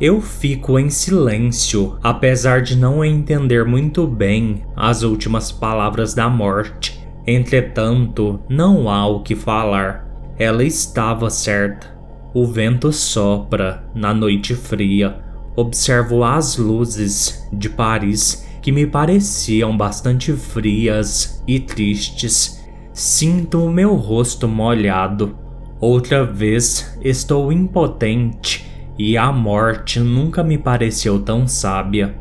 Eu 0.04 0.20
fico 0.20 0.78
em 0.78 0.89
silêncio, 0.89 1.98
apesar 2.04 2.62
de 2.62 2.76
não 2.76 3.06
entender 3.06 3.63
muito 3.63 4.06
bem 4.06 4.66
as 4.76 5.02
últimas 5.02 5.50
palavras 5.50 6.13
da 6.13 6.28
morte. 6.28 7.02
Entretanto, 7.26 8.38
não 8.50 8.89
há 8.89 9.08
o 9.08 9.22
que 9.22 9.34
falar. 9.34 10.06
Ela 10.38 10.66
estava 10.66 11.30
certa. 11.30 11.98
O 12.34 12.46
vento 12.46 12.92
sopra 12.92 13.89
na 13.96 14.13
noite 14.13 14.54
fria. 14.56 15.22
Observo 15.56 16.26
as 16.26 16.58
luzes 16.58 17.48
de 17.54 17.70
Paris 17.70 18.46
que 18.62 18.74
me 18.74 18.86
pareciam 18.86 19.78
bastante 19.78 20.34
frias 20.34 21.42
e 21.48 21.62
tristes. 21.62 22.62
Sinto 22.92 23.63
o 23.63 23.72
meu 23.72 23.96
rosto 23.96 24.50
molhado. 24.50 25.38
Outra 25.80 26.26
vez 26.26 27.00
estou 27.02 27.54
impotente 27.54 28.73
e 28.98 29.18
a 29.18 29.32
morte 29.32 30.00
nunca 30.00 30.44
me 30.44 30.58
pareceu 30.58 31.22
tão 31.22 31.48
sábia. 31.48 32.16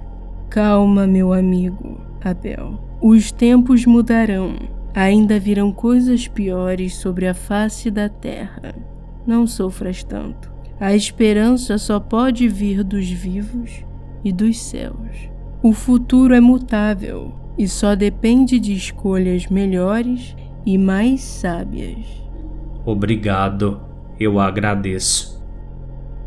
Calma, 0.49 1.07
meu 1.07 1.33
amigo, 1.33 2.01
Abel. 2.23 2.79
Os 3.01 3.33
tempos 3.33 3.85
mudarão 3.85 4.57
Ainda 4.95 5.39
virão 5.39 5.73
coisas 5.73 6.29
piores 6.29 6.95
sobre 6.97 7.27
a 7.27 7.33
face 7.33 7.91
da 7.91 8.11
terra. 8.11 8.75
Não 9.27 9.47
sofras 9.47 10.05
tanto. 10.05 10.53
A 10.79 10.95
esperança 10.95 11.79
só 11.79 11.99
pode 11.99 12.47
vir 12.47 12.85
dos 12.85 13.09
vivos 13.09 13.85
e 14.23 14.31
dos 14.31 14.59
céus. 14.59 15.31
O 15.63 15.73
futuro 15.73 16.35
é 16.35 16.41
mutável 16.41 17.33
e 17.57 17.67
só 17.67 17.95
depende 17.95 18.59
de 18.59 18.75
escolhas 18.75 19.47
melhores 19.47 20.37
e 20.67 20.77
mais 20.77 21.23
sábias. 21.23 22.05
Obrigado, 22.85 23.81
eu 24.21 24.39
agradeço. 24.39 25.32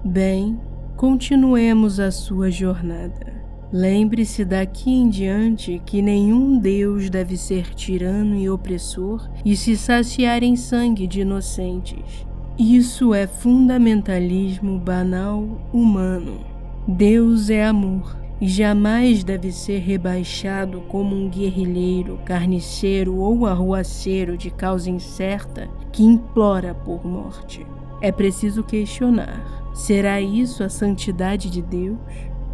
Bem, 0.08 0.60
continuemos 0.96 2.00
a 2.00 2.12
sua 2.12 2.52
jornada. 2.52 3.34
Lembre-se 3.74 4.46
daqui 4.46 4.92
em 4.92 5.10
diante 5.10 5.82
que 5.84 6.00
nenhum 6.00 6.60
Deus 6.60 7.10
deve 7.10 7.36
ser 7.36 7.74
tirano 7.74 8.36
e 8.36 8.48
opressor 8.48 9.28
e 9.44 9.58
se 9.58 9.76
saciar 9.76 10.44
em 10.44 10.56
sangue 10.56 11.08
de 11.08 11.22
inocentes. 11.22 12.24
Isso 12.56 13.16
é 13.16 13.26
fundamentalismo 13.26 14.78
banal 14.78 15.44
humano. 15.74 16.40
Deus 16.88 17.50
é 17.50 17.66
amor 17.66 18.16
e 18.40 18.48
jamais 18.48 19.24
deve 19.24 19.52
ser 19.52 19.80
rebaixado 19.80 20.82
como 20.82 21.16
um 21.16 21.28
guerrilheiro, 21.28 22.20
carniceiro 22.24 23.16
ou 23.18 23.48
arruaceiro 23.48 24.38
de 24.38 24.52
causa 24.52 24.88
incerta 24.88 25.68
que 25.92 26.04
implora 26.04 26.76
por 26.76 27.04
morte. 27.04 27.66
É 28.02 28.12
preciso 28.12 28.64
questionar: 28.64 29.55
será 29.76 30.22
isso 30.22 30.64
a 30.64 30.70
santidade 30.70 31.52
de 31.52 31.62
Deus? 31.62 32.00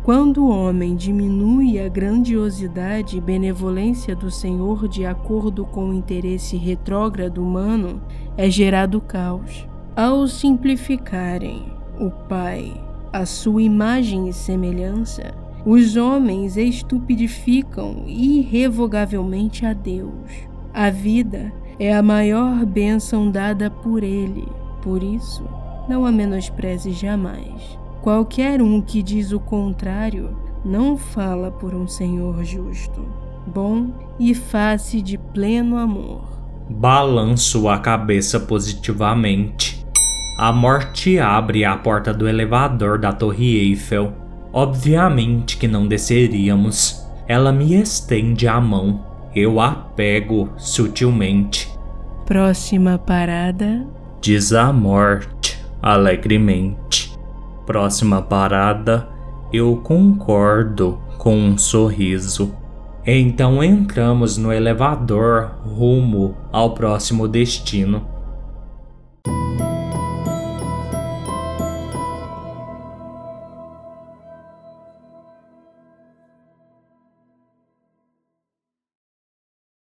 Quando 0.04 0.44
o 0.44 0.50
homem 0.50 0.96
diminui 0.96 1.80
a 1.80 1.88
grandiosidade 1.88 3.18
e 3.18 3.22
benevolência 3.22 4.16
do 4.16 4.32
Senhor 4.32 4.88
de 4.88 5.06
acordo 5.06 5.64
com 5.64 5.90
o 5.90 5.94
interesse 5.94 6.58
retrógrado 6.58 7.42
humano, 7.42 8.02
é 8.36 8.50
gerado 8.50 9.00
caos. 9.00 9.68
Ao 9.96 10.28
simplificarem 10.28 11.72
o 12.00 12.10
Pai 12.28 12.74
a 13.14 13.28
sua 13.28 13.62
imagem 13.62 14.28
e 14.28 14.34
semelhança, 14.34 15.36
os 15.64 15.96
homens 15.96 16.58
estupidificam 16.58 18.06
irrevogavelmente 18.08 19.68
a 19.68 19.74
Deus. 19.74 20.32
A 20.74 20.90
vida 20.90 21.54
é 21.78 21.94
a 21.94 22.02
maior 22.02 22.66
bênção 22.66 23.30
dada 23.30 23.70
por 23.70 24.04
Ele, 24.04 24.48
por 24.82 25.04
isso, 25.04 25.44
não 25.88 26.06
a 26.06 26.12
menospreze 26.12 26.92
jamais. 26.92 27.80
Qualquer 28.02 28.62
um 28.62 28.82
que 28.82 29.04
diz 29.04 29.32
o 29.32 29.40
contrário 29.40 30.36
não 30.66 30.98
fala 30.98 31.52
por 31.52 31.74
um 31.74 31.88
Senhor 31.88 32.44
justo, 32.44 33.06
bom 33.46 33.94
e 34.20 34.34
face 34.34 35.02
de 35.02 35.18
pleno 35.18 35.78
amor. 35.78 36.24
Balanço 36.70 37.68
a 37.68 37.78
cabeça 37.80 38.40
positivamente. 38.40 39.86
A 40.38 40.52
morte 40.52 41.20
abre 41.20 41.66
a 41.66 41.76
porta 41.76 42.14
do 42.14 42.28
elevador 42.28 42.98
da 42.98 43.12
Torre 43.12 43.58
Eiffel. 43.58 44.14
Obviamente 44.54 45.58
que 45.58 45.68
não 45.68 45.88
desceríamos. 45.88 47.06
Ela 47.28 47.52
me 47.52 47.76
estende 47.76 48.48
a 48.48 48.60
mão. 48.60 49.06
Eu 49.36 49.60
a 49.60 49.72
pego 49.72 50.50
sutilmente. 50.58 51.70
Próxima 52.26 52.98
parada. 52.98 53.86
Diz 54.22 54.54
a 54.54 54.72
morte 54.72 55.31
alegremente. 55.82 57.18
Próxima 57.66 58.22
parada, 58.22 59.08
eu 59.52 59.78
concordo 59.78 61.00
com 61.18 61.36
um 61.36 61.58
sorriso. 61.58 62.54
Então 63.06 63.64
entramos 63.64 64.38
no 64.38 64.54
elevador 64.54 65.52
rumo 65.66 66.36
ao 66.52 66.74
próximo 66.74 67.28
destino. 67.28 68.06